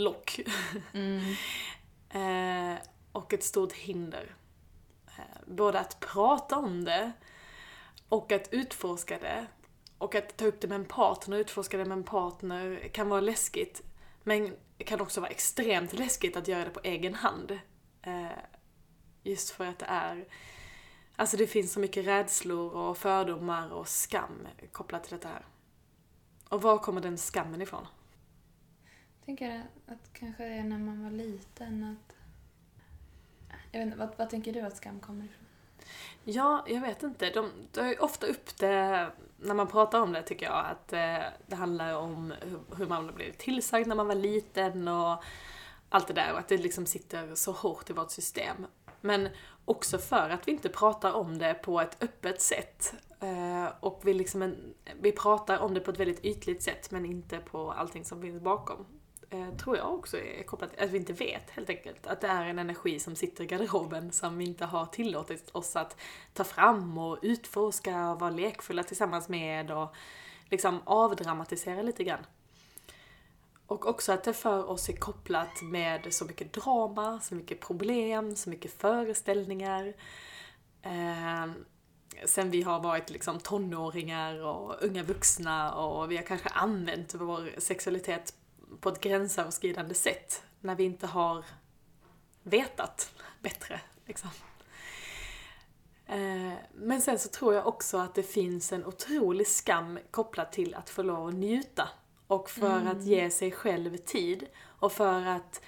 [0.00, 0.40] lock.
[0.92, 1.34] Mm.
[2.74, 2.78] eh,
[3.12, 4.34] och ett stort hinder.
[5.06, 7.12] Eh, både att prata om det
[8.08, 9.46] och att utforska det.
[9.98, 13.20] Och att ta upp det med en partner, utforska det med en partner kan vara
[13.20, 13.82] läskigt.
[14.22, 17.58] Men det kan också vara extremt läskigt att göra det på egen hand.
[18.02, 18.26] Eh,
[19.22, 20.28] just för att det är...
[21.16, 25.46] Alltså det finns så mycket rädslor och fördomar och skam kopplat till detta här.
[26.48, 27.86] Och var kommer den skammen ifrån?
[29.30, 32.16] Jag tänker att kanske det är när man var liten att...
[33.72, 35.44] Jag vet inte, vad, vad tänker du att skam kommer ifrån?
[36.24, 37.30] Ja, jag vet inte.
[37.30, 40.66] De tar ju ofta upp det när man pratar om det tycker jag.
[40.66, 42.34] Att eh, det handlar om
[42.76, 45.24] hur, man blev tillsagd när man var liten och
[45.88, 46.32] allt det där.
[46.32, 48.66] Och att det liksom sitter så hårt i vårt system.
[49.00, 49.28] Men
[49.64, 52.94] också för att vi inte pratar om det på ett öppet sätt.
[53.20, 57.06] Eh, och vi, liksom en, vi pratar om det på ett väldigt ytligt sätt men
[57.06, 58.86] inte på allting som finns bakom.
[59.32, 62.06] Eh, tror jag också är kopplat till att vi inte vet helt enkelt.
[62.06, 65.76] Att det är en energi som sitter i garderoben som vi inte har tillåtit oss
[65.76, 65.96] att
[66.32, 69.94] ta fram och utforska och vara lekfulla tillsammans med och
[70.48, 72.26] liksom avdramatisera lite grann.
[73.66, 78.36] Och också att det för oss är kopplat med så mycket drama, så mycket problem,
[78.36, 79.94] så mycket föreställningar.
[80.82, 81.52] Eh,
[82.24, 87.60] sen vi har varit liksom tonåringar och unga vuxna och vi har kanske använt vår
[87.60, 88.34] sexualitet
[88.80, 91.44] på ett gränsöverskridande sätt när vi inte har
[92.42, 93.80] vetat bättre.
[94.06, 94.30] Liksom.
[96.06, 100.74] Eh, Men sen så tror jag också att det finns en otrolig skam kopplat till
[100.74, 101.88] att få lov att njuta.
[102.26, 104.46] Och för att ge sig själv tid.
[104.56, 105.60] Och för att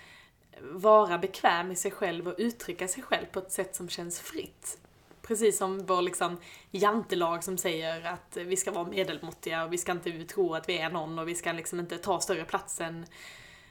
[0.61, 4.79] vara bekväm i sig själv och uttrycka sig själv på ett sätt som känns fritt.
[5.23, 6.37] Precis som vår liksom
[6.71, 10.79] jantelag som säger att vi ska vara medelmåttiga och vi ska inte tro att vi
[10.79, 13.07] är någon och vi ska liksom inte ta större plats än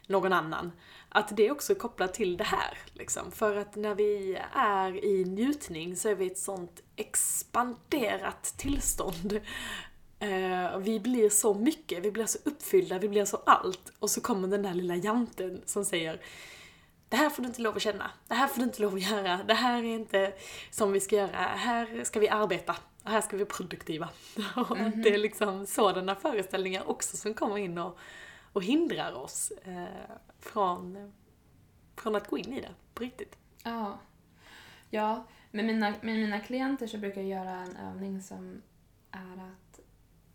[0.08, 0.72] någon annan.
[1.10, 2.78] Att det är också kopplat till det här.
[2.94, 3.32] Liksom.
[3.32, 9.40] För att när vi är i njutning så är vi i ett sånt expanderat tillstånd.
[10.20, 13.92] Eh, vi blir så mycket, vi blir så uppfyllda, vi blir så allt.
[14.00, 16.22] Och så kommer den där lilla janten som säger
[17.12, 18.12] det här får du inte lov att känna.
[18.28, 19.44] Det här får du inte lov att göra.
[19.44, 20.34] Det här är inte
[20.70, 21.38] som vi ska göra.
[21.38, 22.76] Här ska vi arbeta.
[23.04, 24.10] Här ska vi vara produktiva.
[24.56, 27.98] Och det är liksom sådana föreställningar också som kommer in och,
[28.54, 31.14] och hindrar oss eh, från,
[31.96, 33.38] från att gå in i det på riktigt.
[33.64, 34.00] Ja.
[34.90, 38.62] Ja, med mina, med mina klienter så brukar jag göra en övning som
[39.12, 39.80] är att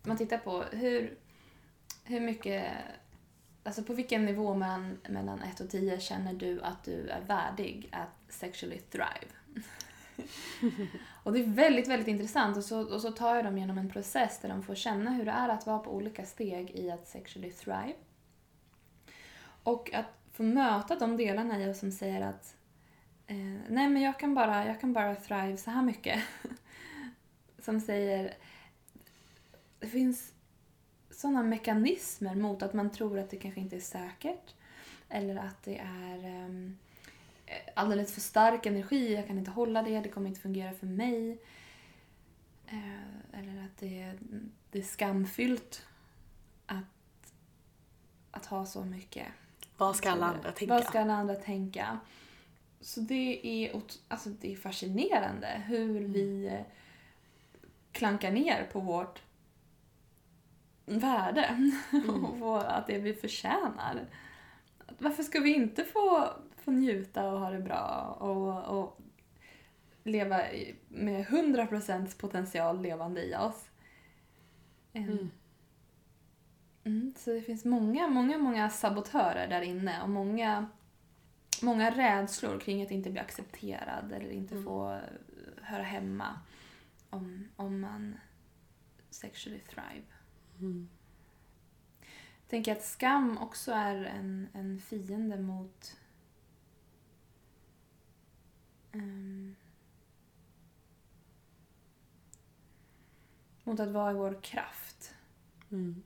[0.03, 1.19] man tittar på hur,
[2.05, 2.73] hur mycket,
[3.67, 7.89] alltså på vilken nivå mellan, mellan 1 och 10 känner du att du är värdig
[7.93, 9.27] att sexually thrive?
[11.23, 13.91] och det är väldigt, väldigt intressant och så, och så tar jag dem genom en
[13.91, 17.09] process där de får känna hur det är att vara på olika steg i att
[17.09, 17.95] sexually thrive.
[19.63, 22.57] Och att få möta de delarna i oss som säger att
[23.27, 23.37] eh,
[23.69, 26.23] nej men jag kan, bara, jag kan bara thrive så här mycket.
[27.59, 28.35] som säger
[29.81, 30.33] det finns
[31.17, 34.55] sådana mekanismer mot att man tror att det kanske inte är säkert.
[35.09, 36.77] Eller att det är ehm,
[37.75, 41.39] alldeles för stark energi, jag kan inte hålla det, det kommer inte fungera för mig.
[42.67, 44.19] Eh, eller att det är,
[44.71, 45.87] det är skamfyllt
[46.67, 47.33] att,
[48.31, 49.27] att ha så mycket.
[49.77, 50.75] Vad ska alla andra tänka?
[50.75, 51.99] Vad ska alla andra tänka?
[52.81, 56.61] Så det är, alltså det är fascinerande hur vi eh,
[57.93, 59.26] klankar ner på vårt
[60.87, 61.71] värde
[62.09, 64.07] och på att det vi förtjänar.
[64.99, 69.01] Varför ska vi inte få, få njuta och ha det bra och, och
[70.05, 70.41] leva
[70.89, 73.69] med 100% potential levande i oss?
[74.93, 75.31] Mm.
[76.85, 80.67] Mm, så det finns många, många, många sabotörer där inne och många,
[81.63, 84.65] många rädslor kring att inte bli accepterad eller inte Mm.
[84.65, 85.01] få eh,
[85.63, 86.41] höra hemma
[87.11, 88.19] om, om man
[89.11, 90.16] sexually thrive.
[90.61, 90.89] Mm.
[92.41, 95.97] Jag tänker att skam också är en, en fiende mot
[98.93, 99.55] ehm,
[103.65, 105.15] mot att vara i vår kraft.
[105.71, 106.03] Mm.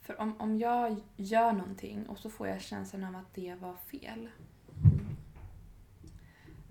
[0.00, 3.74] För om, om jag gör någonting och så får jag känslan av att det var
[3.76, 4.30] fel.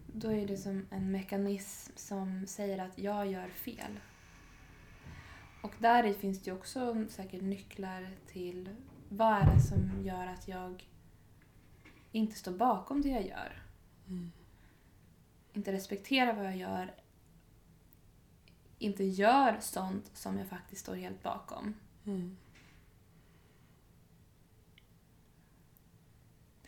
[0.08, 4.00] Då är det som en mekanism som säger att jag gör fel.
[5.64, 8.70] Och där i finns det ju också säkert nycklar till
[9.10, 10.90] vad är det som gör att jag
[12.12, 13.64] inte står bakom det jag gör.
[14.08, 14.32] Mm.
[15.54, 16.94] Inte respekterar vad jag gör.
[18.80, 21.74] Inte gör sånt som jag faktiskt står helt bakom.
[22.06, 22.38] Mm.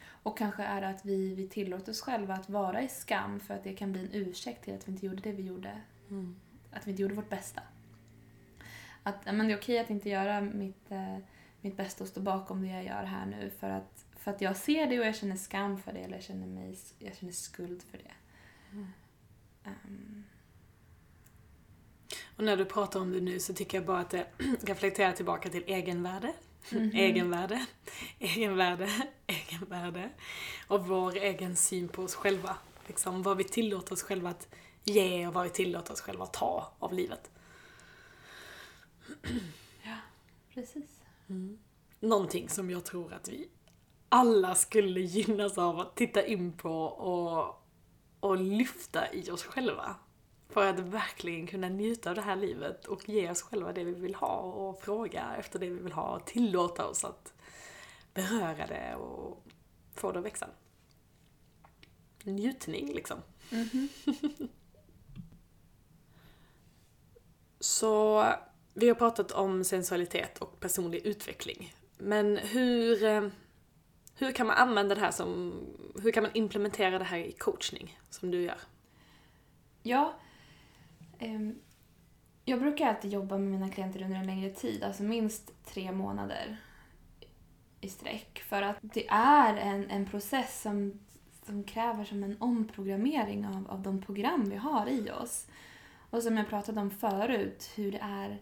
[0.07, 3.53] Och kanske är det att vi, vi tillåter oss själva att vara i skam för
[3.53, 5.81] att det kan bli en ursäkt till att vi inte gjorde det vi gjorde.
[6.09, 6.35] Mm.
[6.71, 7.61] Att vi inte gjorde vårt bästa.
[9.07, 11.17] Att men det är okej att inte göra mitt, eh,
[11.61, 14.55] mitt bästa och stå bakom det jag gör här nu för att, för att jag
[14.55, 17.83] ser det och jag känner skam för det eller jag känner, mig, jag känner skuld
[17.91, 18.11] för det.
[18.71, 18.87] Mm.
[19.63, 20.23] Ehm,
[22.35, 24.25] Och när du pratar om det nu så tycker jag bara att det
[24.61, 26.33] reflekterar tillbaka till egenvärde.
[26.71, 26.91] Mhm.
[26.93, 27.65] Egenvärde,
[28.19, 28.89] egenvärde,
[29.27, 30.09] egenvärde.
[30.67, 32.57] Och vår egen syn på oss själva.
[32.87, 34.47] Liksom vad vi tillåter oss själva att
[34.83, 37.29] ge och vad vi tillåter oss själva att ta av livet.
[39.83, 39.97] Ja,
[40.53, 41.01] precis.
[41.99, 43.49] Någonting som jag tror att vi
[44.09, 47.65] alla skulle gynnas av att titta in på och,
[48.19, 49.95] och lyfta i oss själva.
[50.49, 53.93] För att verkligen kunna njuta av det här livet och ge oss själva det vi
[53.93, 57.33] vill ha och fråga efter det vi vill ha och tillåta oss att
[58.13, 59.43] beröra det och
[59.93, 60.47] få det att växa.
[62.23, 63.17] Njutning liksom.
[63.49, 63.89] Mhm.
[67.59, 68.25] Så
[68.77, 71.73] vi har pratat om sensualitet och personlig utveckling.
[71.97, 73.27] Men hur, eh,
[74.15, 75.53] hur kan man använda det här som,
[76.03, 78.59] hur kan man implementera det här i coachning som du gör?
[79.83, 80.13] Ja,
[81.19, 81.55] ehm,
[82.45, 86.57] jag brukar alltid jobba med mina klienter under en längre tid, alltså minst tre månader
[87.81, 88.39] i sträck.
[88.39, 90.99] För att det är en, en process som,
[91.45, 95.47] som kräver som en omprogrammering av, av de program vi har i oss.
[96.09, 98.41] Och som jag pratade om förut, hur det är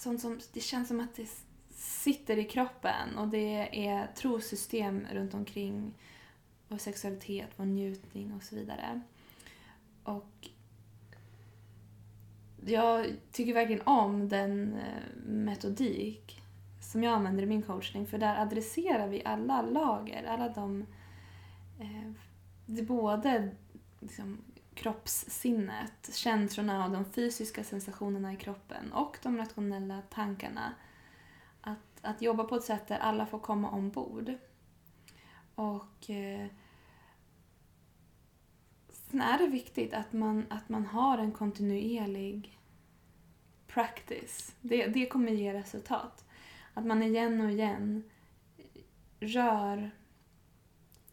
[0.00, 1.28] sånt som, det känns som att det
[1.74, 5.94] sitter i kroppen och det är trosystem runt omkring
[6.68, 9.00] vår sexualitet, vår njutning och så vidare.
[10.02, 10.48] Och
[12.66, 16.42] jag tycker verkligen om den eh, metodik
[16.80, 20.86] som jag använder i min coachning för där adresserar vi alla lager, alla de...
[21.80, 22.10] Eh,
[22.66, 23.50] det är både
[24.00, 24.38] liksom,
[24.74, 30.74] kroppssinnet, känslorna och de fysiska sensationerna i kroppen och de rationella tankarna.
[31.60, 34.34] Att, att jobba på ett sätt där alla får komma ombord.
[35.54, 36.46] Och eh,
[38.88, 42.58] sen är det viktigt att man, att man har en kontinuerlig
[43.66, 44.54] practice.
[44.60, 46.24] Det, det kommer ge resultat.
[46.74, 48.10] Att man igen och igen
[49.20, 49.90] rör,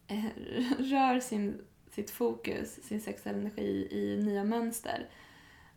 [0.08, 0.26] eh,
[0.80, 1.66] rör sin,
[1.98, 5.10] sitt fokus, sin sexuella energi i nya mönster.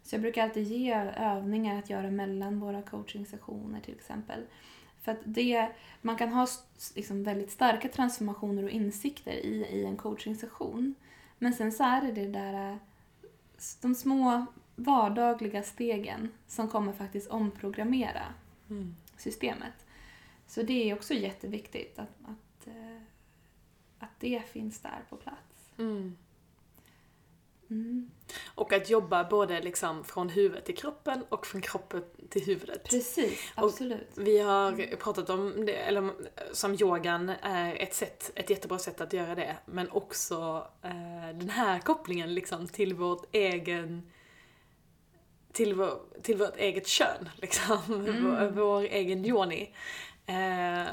[0.03, 4.47] Så jag brukar alltid ge övningar att göra mellan våra coachingsessioner till exempel.
[5.03, 5.68] För att det,
[6.03, 6.47] man kan ha
[6.95, 10.95] liksom väldigt starka transformationer och insikter i, i en coachingsession.
[11.39, 12.79] Men sen så är det det där,
[13.81, 14.47] de små
[14.77, 18.35] vardagliga stegen som kommer faktiskt omprogrammera
[19.16, 19.87] systemet.
[20.47, 23.03] Så det är också jätteviktigt att, att, eh,
[23.99, 25.49] att det finns där på plats.
[25.81, 26.16] Mm.
[27.70, 28.11] Mm.
[28.55, 32.85] Och att jobba både liksom från huvudet till kroppen och från kroppen till huvudet.
[32.91, 34.09] Precis, Och- absolut.
[34.16, 36.11] Vi har pratat om det, eller
[36.53, 39.57] som yogan är ett sätt, ett jättebra sätt att göra det.
[39.66, 44.11] Men också eh, den här kopplingen liksom till vårt egen
[45.53, 47.78] till, vår, till vårt eget kön, liksom.
[47.87, 48.24] Mm.
[48.24, 49.74] Vår, vår egen yoni.
[50.26, 50.87] Eh,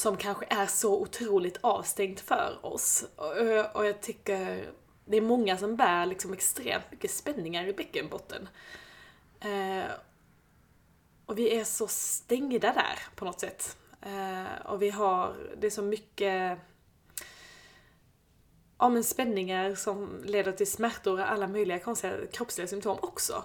[0.00, 3.04] som kanske är så otroligt avstängt för oss.
[3.16, 3.32] Och,
[3.74, 4.72] och jag tycker
[5.04, 8.48] det är många som bär liksom extremt mycket spänningar i bäckenbotten.
[9.40, 9.90] Eh,
[11.26, 13.76] och vi är så stängda där på något sätt.
[14.02, 16.58] Eh, och vi har, det är så mycket
[18.78, 23.44] ja, men spänningar som leder till smärtor och alla möjliga konstiga kroppsliga symptom också.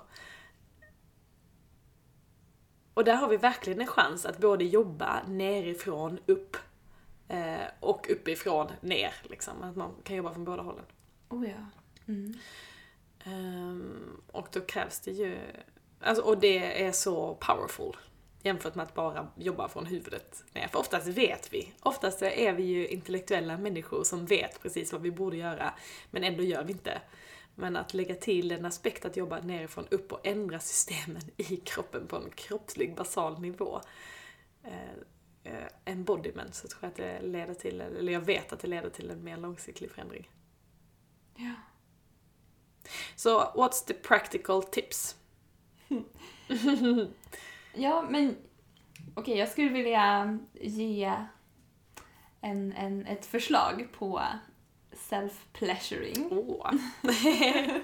[2.96, 6.58] Och där har vi verkligen en chans att både jobba nerifrån upp
[7.28, 9.14] eh, och uppifrån ner.
[9.24, 9.64] Liksom.
[9.64, 10.86] Att man kan jobba från båda hållen.
[11.30, 11.66] Oh ja.
[12.08, 12.34] Mm.
[13.24, 15.38] Ehm, och då krävs det ju...
[16.02, 17.98] Alltså, och det är så powerful
[18.46, 20.68] jämfört med att bara jobba från huvudet ner.
[20.68, 21.74] För oftast vet vi.
[21.80, 25.74] Oftast är vi ju intellektuella människor som vet precis vad vi borde göra,
[26.12, 27.02] men ändå gör vi inte.
[27.56, 32.08] Men att lägga till en aspekt att jobba nerifrån upp och ändra systemen i kroppen
[32.08, 33.82] på en kroppslig basal nivå.
[34.64, 34.74] Eh,
[35.44, 38.90] eh, embodiment så tror jag att det leder till, eller jag vet att det leder
[38.90, 40.30] till en mer långsiktig förändring.
[41.36, 41.54] Ja.
[43.16, 45.16] Så what's the practical tips?
[47.78, 48.36] Ja, men
[49.14, 51.14] okej, jag skulle vilja ge
[52.42, 54.24] en, en, ett förslag på
[55.10, 56.28] self-pleasuring.
[56.32, 56.72] Åh.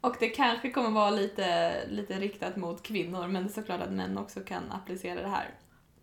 [0.00, 3.92] Och det kanske kommer vara lite, lite riktat mot kvinnor, men det är såklart att
[3.92, 5.54] män också kan applicera det här.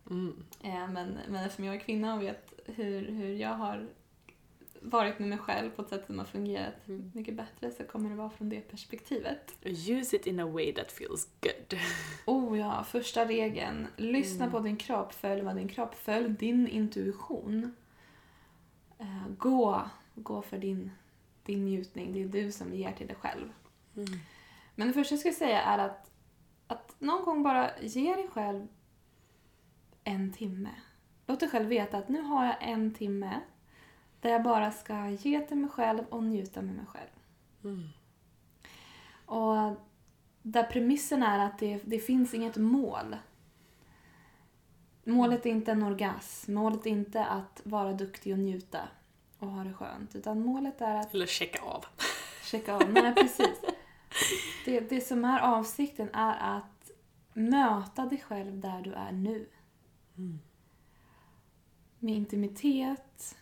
[0.09, 0.43] Mm.
[0.63, 3.87] Eh, Men, men eftersom jag är kvinna och vet hur, hur jag har
[4.81, 7.11] varit med mig själv på ett sätt som har fungerat Mm.
[7.15, 9.55] mycket bättre så kommer det vara från det perspektivet.
[9.89, 11.79] Use it in a way that feels good.
[12.25, 13.87] Oh ja, första regeln.
[13.97, 14.51] Lyssna Mm.
[14.51, 17.75] på din kropp, följ vad din kropp, följ din intuition.
[19.05, 20.91] Eh, gå, gå för din,
[21.43, 23.53] din njutning, det är du som ger till dig själv.
[23.95, 24.19] Mm.
[24.75, 26.11] Men det första jag skulle säga är att,
[26.67, 28.67] att någon gång bara ge dig själv
[30.03, 30.69] en timme.
[31.27, 33.41] Låt dig själv veta att nu har jag en timme
[34.21, 37.09] där jag bara ska ge till mig själv och njuta med mig själv.
[37.63, 37.89] Mm.
[39.25, 39.81] Och
[40.41, 43.15] där premissen är att det, det finns inget mål.
[45.07, 48.87] Målet är inte en orgasm, målet är inte att vara duktig och njuta
[49.39, 50.15] och ha det skönt.
[50.15, 51.85] Utan målet är att Eller checka av.
[52.43, 52.89] checka av.
[52.89, 53.61] Nej, precis.
[54.65, 56.91] Det, det som är avsikten är att
[57.33, 59.49] möta dig själv där du är nu.
[60.17, 60.39] Mm.
[61.99, 63.37] Med intimitet,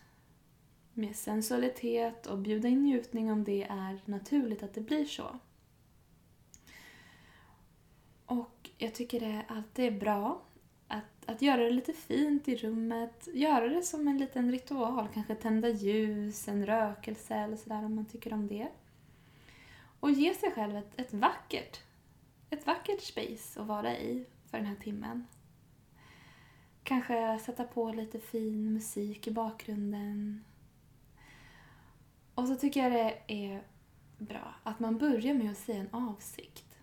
[0.92, 5.38] med sensualitet och bjuda in njutning om det är naturligt att det blir så.
[8.26, 10.42] Och jag tycker det alltid är bra
[11.26, 13.28] att, göra det lite fint i rummet.
[13.34, 15.08] Göra det som en liten ritual.
[15.14, 18.68] Kanske tända ljus, en rökelse eller sådär om man tycker om det.
[20.00, 21.80] Och ge sig själv ett, ett vackert
[22.54, 25.26] ett vackert space att vara i för den här timmen.
[26.82, 30.44] Kanske sätta på lite fin musik i bakgrunden.
[32.34, 33.62] Och så tycker jag det är
[34.18, 36.78] bra att man börjar med att säga en avsikt.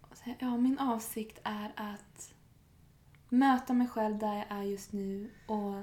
[0.00, 2.34] Och säga, Ja, min avsikt är att
[3.28, 5.82] möta mig själv där jag är just nu och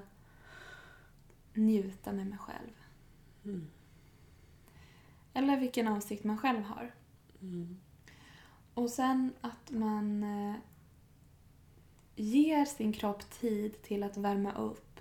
[1.54, 2.72] njuta med mig själv.
[3.46, 3.68] Mm.
[5.34, 6.94] Eller vilken avsikt man själv har.
[7.42, 7.80] Mm.
[8.74, 10.56] Och sen att man eh,
[12.16, 15.00] ger sin kropp tid till att värma upp.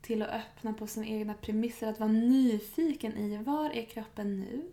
[0.00, 1.86] Till att öppna på sina egna premisser.
[1.86, 4.72] Att vara nyfiken i var är kroppen nu?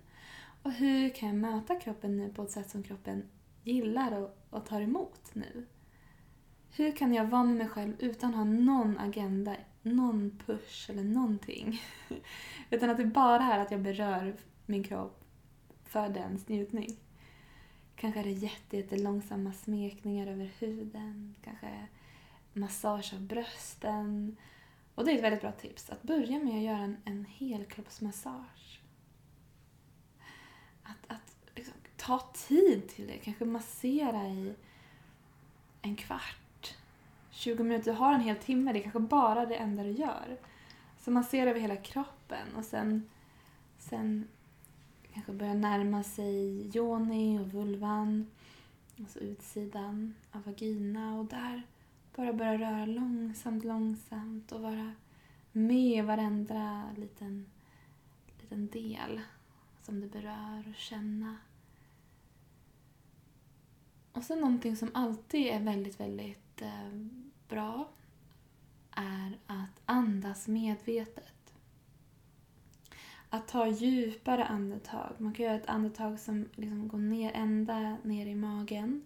[0.64, 3.24] Och hur kan jag möta kroppen nu på ett sätt som kroppen
[3.64, 5.66] gillar och, och tar emot nu?
[6.76, 11.04] Hur kan jag vara med mig själv utan att ha någon agenda, någon push eller
[11.04, 11.82] någonting?
[12.70, 14.36] utan att det bara är att jag berör
[14.66, 15.24] min kropp
[15.84, 16.98] för dens njutning.
[17.96, 21.36] Kanske är det jätte, jättelångsamma smekningar över huden.
[21.42, 21.88] Kanske
[22.54, 24.38] massage av brösten.
[24.96, 25.90] Och det är ett väldigt bra tips.
[25.90, 28.82] Att börja med att göra en, en helkroppsmassage.
[30.84, 33.18] Att, att liksom, ta tid till det.
[33.18, 34.54] Kanske massera i
[35.82, 36.76] en kvart.
[37.32, 37.92] 20 minuter.
[37.92, 38.74] Du har en hel timme.
[38.74, 40.38] Det är kanske bara det enda du gör.
[41.00, 43.10] Så massera över hela kroppen och sen,
[43.78, 44.28] sen
[45.14, 48.28] kanske börja närma sig yoni och vulvan.
[49.00, 51.62] Alltså utsidan av vagina och där
[52.16, 54.92] bara börja röra långsamt, långsamt och vara
[55.52, 57.46] med varenda liten,
[58.42, 59.22] liten del
[59.84, 61.38] som du berör och känna.
[64.14, 66.92] Och sen någonting som alltid är väldigt, väldigt eh,
[67.48, 67.90] bra
[68.92, 71.54] är att andas medvetet.
[73.30, 75.16] Att ta djupare andetag.
[75.18, 79.02] Man kan göra ett andetag som liksom går ner ända ner i magen.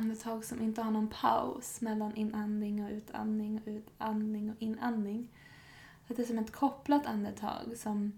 [0.00, 5.28] Andetag som inte har någon paus mellan inandning och utandning och utandning och inandning.
[6.08, 8.12] Att det är som ett kopplat andetag som,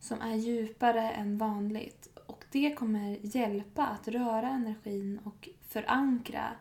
[0.00, 2.18] som är djupare än vanligt.
[2.26, 6.52] Och det kommer hjälpa att röra energin och förankra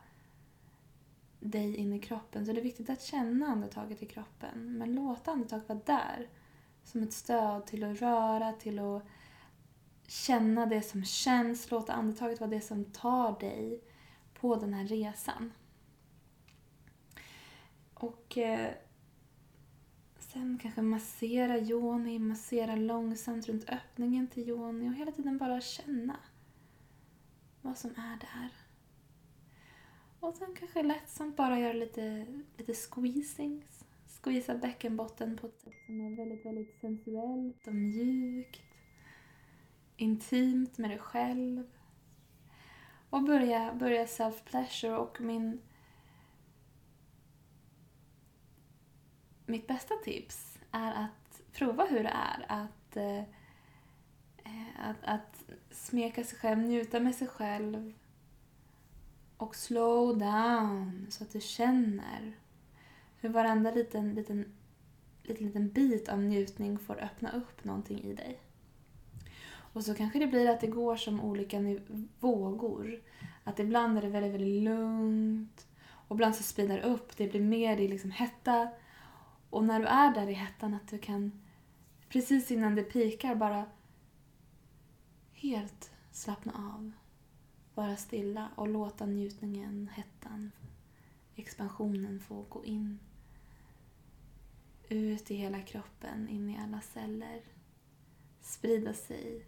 [1.39, 2.45] dig in i kroppen.
[2.45, 4.77] Så det är viktigt att känna andetaget i kroppen.
[4.77, 6.29] Men låta andetaget vara där.
[6.83, 9.03] Som ett stöd till att röra, till att
[10.07, 11.71] känna det som känns.
[11.71, 13.81] Låta andetaget vara det som tar dig
[14.45, 15.51] på den här resan.
[17.93, 18.73] Och eh,
[20.35, 26.17] Sen kanske massera Joni, massera långsamt runt öppningen till Joni och hela tiden bara känna
[27.61, 28.49] vad som är där.
[30.19, 32.25] Och sen kanske lättsamt bara göra lite,
[32.57, 33.85] lite squeezings.
[34.21, 38.61] Squeeza bäckenbotten på ett sätt som är väldigt, väldigt sensuellt och mjukt.
[39.97, 41.74] Intimt med dig själv.
[43.15, 45.61] Och börja, börja self-pleasure och min...
[49.45, 53.23] Mitt bästa tips är att prova hur det är att, eh,
[54.79, 57.93] att, att smeka sig själv, njuta med sig själv
[59.37, 62.37] och slow down så att du känner
[63.17, 64.53] hur varenda liten, liten,
[65.23, 68.44] liten, liten bit av njutning får öppna upp någonting i dig.
[69.75, 71.59] Och så kanske det blir att det går som olika
[72.19, 73.01] vågor.
[73.43, 75.67] Att ibland är det väldigt, väldigt lugnt.
[75.85, 78.69] Och ibland så speedar det upp, det blir mer, i liksom hetta.
[79.49, 81.43] Och när du är där i hettan att du kan
[82.09, 83.65] precis innan det pikar bara
[85.33, 86.91] helt slappna av.
[87.73, 90.51] Vara stilla och låta njutningen, hettan,
[91.35, 92.99] expansionen få gå in.
[94.89, 97.41] Ut i hela kroppen, in i alla celler.
[98.41, 99.45] Sprida sig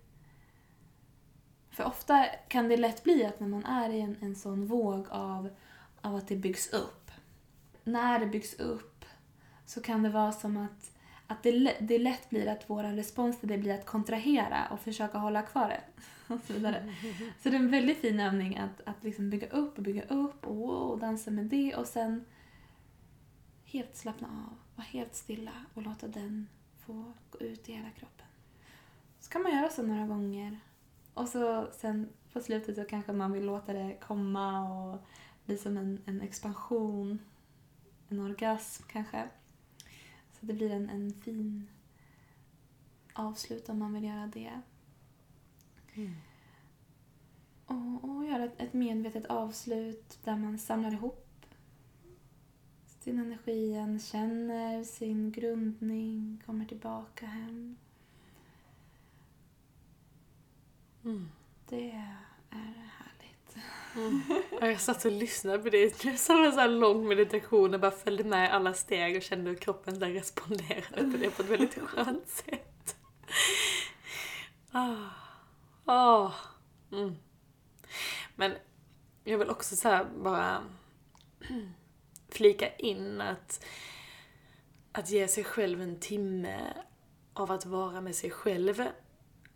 [1.77, 5.07] för ofta kan det lätt bli att när man är i en, en sån våg
[5.09, 5.49] av,
[6.01, 7.11] av att det byggs upp.
[7.83, 9.05] När det byggs upp
[9.65, 10.91] så kan det vara som att,
[11.27, 15.17] att det, det lätt blir att vår respons till det blir att kontrahera och försöka
[15.17, 15.81] hålla kvar det.
[16.33, 16.95] Och så, vidare.
[17.43, 20.47] så det är en väldigt fin övning att, att liksom bygga upp och bygga upp
[20.47, 22.25] och, wow, dansa med det och sen
[23.65, 26.47] helt slappna av, vara helt stilla och låta den
[26.85, 28.27] få gå ut i hela kroppen.
[29.19, 30.59] Så kan man göra så några gånger
[31.17, 34.99] och så sen på slutet så kanske man vill låta det komma och
[35.45, 37.19] bli som en, en expansion.
[38.09, 39.27] En orgasm kanske.
[40.31, 41.67] Så det blir en, en fin
[43.13, 44.61] avslut om man vill göra det.
[45.93, 46.13] Mm.
[47.65, 51.27] Och, och göra ett, ett medvetet avslut där man samlar ihop
[53.07, 57.77] sin energi känner sin grundning, kommer tillbaka hem.
[61.07, 61.31] Mm.
[61.69, 62.17] Det är
[62.49, 63.55] härligt.
[63.95, 64.21] Mm.
[64.69, 68.53] Jag satt och lyssnade på det som en sån lång meditation och bara följde med
[68.53, 72.95] alla steg och kände hur kroppen där responderade på det på ett väldigt skönt sätt.
[74.71, 74.95] Ah.
[75.85, 76.31] Ah.
[76.91, 77.15] Mm.
[78.35, 78.53] Men
[79.23, 80.63] jag vill också så bara
[82.29, 83.65] flika in att,
[84.91, 86.73] att ge sig själv en timme
[87.33, 88.83] av att vara med sig själv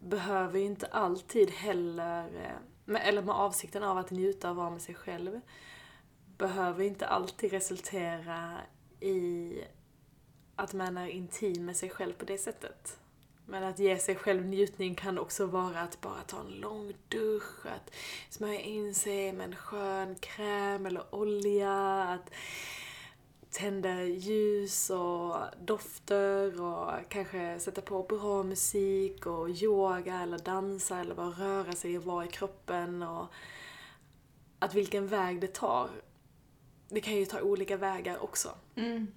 [0.02, 2.28] behöver ju inte alltid heller,
[2.88, 5.42] eh, eller med avsikten av att njuta och vara med sig själv,
[6.38, 8.58] behöver inte alltid resultera
[9.00, 9.54] i
[10.56, 13.00] att man är intim med sig själv på det sättet.
[13.46, 17.66] Men att ge sig själv njutning kan också vara att bara ta en lång dusch,
[17.66, 17.94] att
[18.30, 22.32] smörja in sig med en skön kräm eller olja, att
[23.52, 31.16] tända ljus och dofter och kanske sätta på bra musik och yoga eller dansa eller
[31.16, 33.28] bara röra sig och vara i kroppen och
[34.60, 35.90] att vilken väg det tar.
[36.90, 38.50] Det kan ju ta olika vägar också.
[38.76, 39.08] Mm.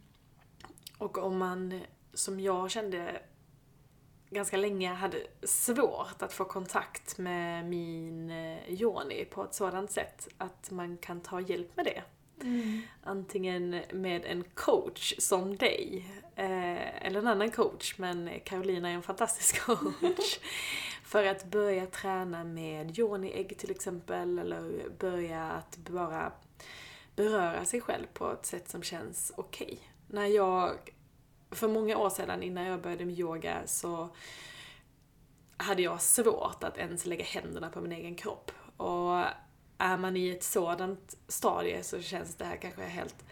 [0.99, 1.80] Och om man,
[2.14, 3.22] som jag kände
[4.30, 10.28] ganska länge, hade svårt att få kontakt med min eh, yoni på ett sådant sätt
[10.39, 12.03] att man kan ta hjälp med det
[12.45, 12.82] Mm.
[13.03, 19.03] Antingen med en coach som dig, eh, eller en annan coach, men Carolina är en
[19.03, 20.38] fantastisk coach.
[21.05, 26.32] för att börja träna med yoni-ägg till exempel, eller börja att bara
[27.16, 29.66] beröra sig själv på ett sätt som känns okej.
[29.66, 29.78] Okay.
[30.07, 30.72] När jag,
[31.51, 34.09] för många år sedan innan jag började med yoga så
[35.57, 38.53] hade jag svårt att ens lägga händerna på min egen kropp.
[38.76, 39.24] Och
[39.85, 43.24] är man i ett sådant stadie så känns det här kanske helt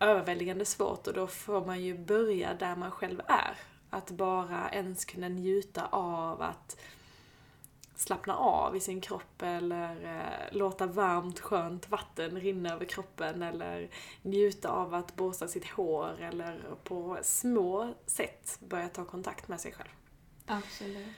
[0.00, 3.56] överväldigande svårt och då får man ju börja där man själv är.
[3.90, 6.76] Att bara ens kunna njuta av att
[7.94, 13.90] slappna av i sin kropp eller eh, låta varmt skönt vatten rinna över kroppen eller
[14.22, 19.72] njuta av att borsta sitt hår eller på små sätt börja ta kontakt med sig
[19.72, 19.90] själv.
[20.46, 21.16] Absolut.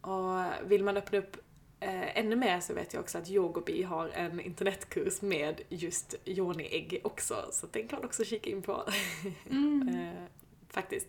[0.00, 1.36] Och vill man öppna upp
[1.84, 7.00] Eh, ännu mer så vet jag också att Yogobi har en internetkurs med just yoni-ägg
[7.04, 8.84] också, så den kan man också kika in på.
[9.50, 9.88] Mm.
[9.88, 10.24] eh,
[10.68, 11.08] faktiskt.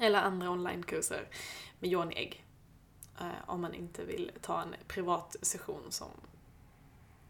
[0.00, 1.28] Eller andra onlinekurser
[1.78, 2.44] med yoni-ägg.
[3.20, 6.10] Eh, om man inte vill ta en privat session som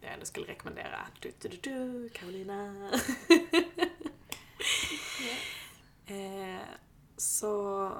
[0.01, 1.07] jag ändå skulle rekommendera.
[1.19, 2.91] Du, du, du, du Carolina.
[6.05, 6.61] Eh,
[7.17, 7.91] så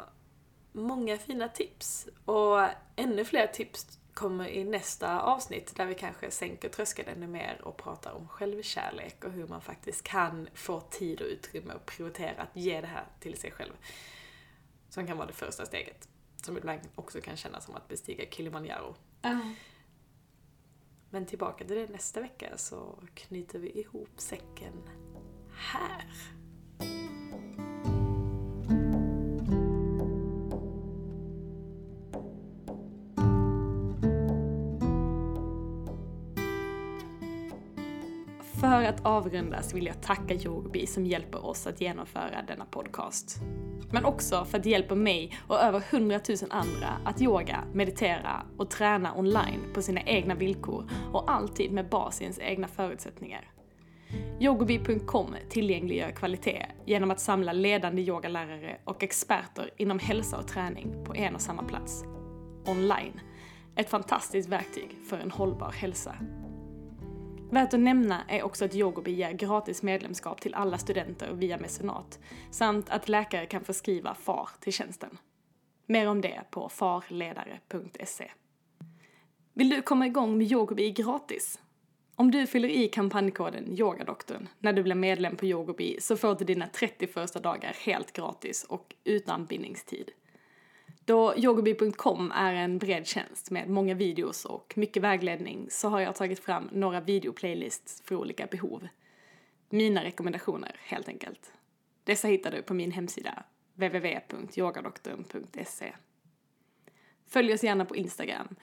[0.72, 2.08] många fina tips.
[2.26, 7.62] Och ännu fler tips kommer i nästa avsnitt där vi kanske sänker tröskeln ännu mer
[7.64, 12.42] och pratar om självkärlek och hur man faktiskt kan få tid och utrymme och prioritera
[12.42, 13.74] att ge det här till sig själv.
[14.90, 16.10] Som kan vara det första steget.
[16.44, 18.96] Som ibland också kan kännas som att bestiga Kilimanjaro.
[19.22, 19.40] Ja.
[21.10, 24.90] Men tillbaka till det nästa vecka så knyter vi ihop säcken
[25.54, 26.06] här.
[38.90, 43.38] Att avrundas vill jag tacka Yogobi som hjälper oss att genomföra denna podcast.
[43.92, 48.46] Men också för att det hjälper mig och över 100 000 andra att yoga, meditera
[48.58, 53.52] och träna online på sina egna villkor och alltid med bas i ens egna förutsättningar.
[54.40, 61.16] Yogobi.com tillgängliggör kvalitet genom att samla ledande yogalärare och experter inom hälsa och träning på
[61.16, 62.04] en och samma plats.
[62.66, 63.20] Online.
[63.76, 66.16] Ett fantastiskt verktyg för en hållbar hälsa.
[67.52, 72.20] Värt att nämna är också att Yogobi ger gratis medlemskap till alla studenter via mecenat,
[72.52, 75.18] samt att läkare kan förskriva FAR till tjänsten.
[75.86, 78.32] Mer om det på farledare.se.
[79.54, 81.60] Vill du komma igång med Yogobi gratis?
[82.16, 86.46] Om du fyller i kampanjkoden YOGADoktorn när du blir medlem på Yogobi så får du
[86.46, 90.12] dina 30 första dagar helt gratis och utan bindningstid.
[91.10, 96.16] Då yogobi.com är en bred tjänst med många videos och mycket vägledning så har jag
[96.16, 98.88] tagit fram några videoplaylists för olika behov.
[99.70, 101.54] Mina rekommendationer, helt enkelt.
[102.04, 103.44] Dessa hittar du på min hemsida
[103.74, 105.94] www.yogadoktorn.se
[107.28, 108.56] Följ oss gärna på Instagram.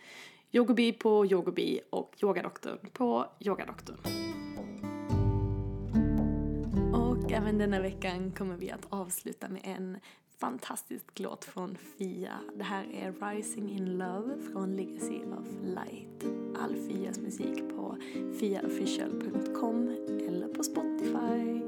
[0.52, 3.98] Yogobi på yogobi och yogadoktorn på yogadoktorn.
[6.94, 9.98] Och även denna veckan kommer vi att avsluta med en
[10.40, 12.40] fantastisk låt från Fia.
[12.54, 16.24] Det här är Rising in Love från Legacy of Light.
[16.62, 17.96] All Fias musik på
[18.40, 19.88] fiaofficial.com
[20.28, 21.62] eller på Spotify.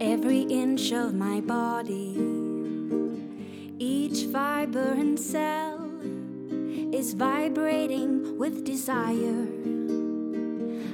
[0.00, 2.16] Every inch of my body,
[3.78, 5.80] each fiber and cell
[6.92, 9.46] is vibrating with desire.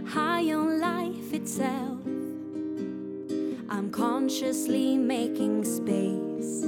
[0.06, 2.00] High on life itself,
[3.68, 6.64] I'm consciously making space,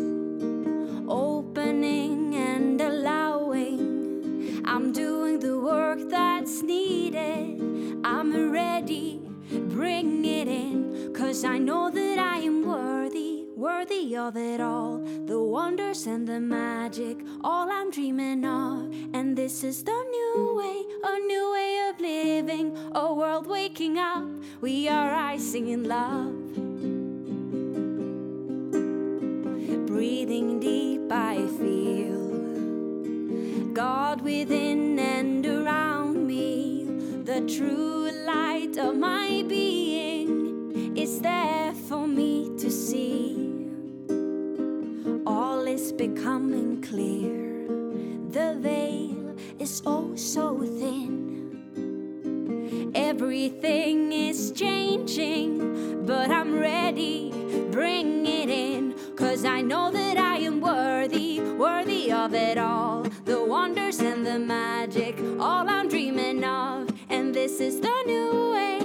[1.08, 4.62] opening and allowing.
[4.64, 7.60] I'm doing the work that's needed.
[8.04, 9.20] I'm ready,
[9.50, 14.98] bring it in, cause I know that I am worthy, worthy of it all.
[15.26, 18.92] The wonders and the magic, all I'm dreaming of.
[19.12, 24.24] And this is the new way, a new way of living, a world waking up.
[24.60, 26.34] We are rising in love.
[29.86, 32.28] Breathing deep, I feel
[33.72, 36.86] God within and around me.
[37.24, 43.47] The true light of my being is there for me to see.
[45.68, 47.68] Is becoming clear.
[48.30, 51.60] The veil is oh so thin.
[52.94, 57.32] Everything is changing, but I'm ready.
[57.70, 63.02] Bring it in, cause I know that I am worthy, worthy of it all.
[63.26, 66.88] The wonders and the magic, all I'm dreaming of.
[67.10, 68.77] And this is the new way,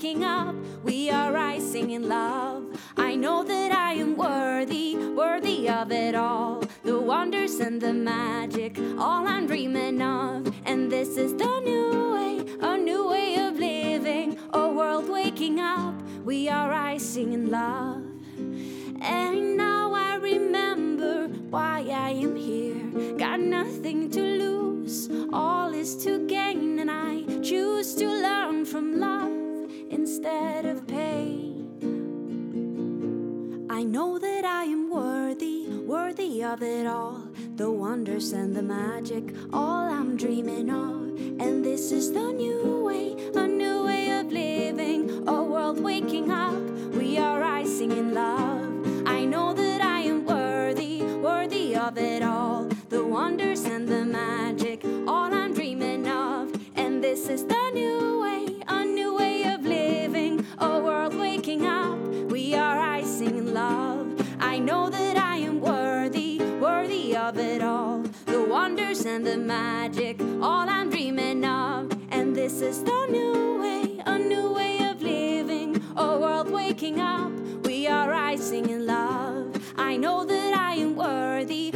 [0.00, 0.54] waking up.
[0.82, 2.64] We are rising in love.
[2.96, 6.62] I know that I am worthy, worthy of it all.
[6.84, 10.54] The wonders and the magic, all I'm dreaming of.
[10.64, 15.94] And this is the new way, a new way of living, a world waking up.
[16.24, 18.02] We are rising in love.
[19.02, 23.18] And now I remember why I am here.
[23.18, 29.49] Got nothing to lose, all is to gain, and I choose to learn from love
[29.90, 31.66] instead of pain.
[33.68, 37.22] I know that I am worthy, worthy of it all.
[37.56, 41.18] The wonders and the magic, all I'm dreaming of.
[41.40, 46.54] And this is the new way, a new way of living, a world waking up.
[46.94, 49.06] We are rising in love.
[49.06, 52.68] I know that I am worthy, worthy of it all.
[52.88, 56.52] The wonders and the magic, all I'm dreaming of.
[56.76, 58.19] And this is the new
[62.50, 64.08] We are rising in love.
[64.40, 68.02] I know that I am worthy, worthy of it all.
[68.26, 71.92] The wonders and the magic, all I'm dreaming of.
[72.10, 77.30] And this is the new way, a new way of living, a world waking up.
[77.62, 79.54] We are rising in love.
[79.78, 81.70] I know that I am worthy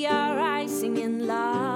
[0.00, 1.69] We are rising in love.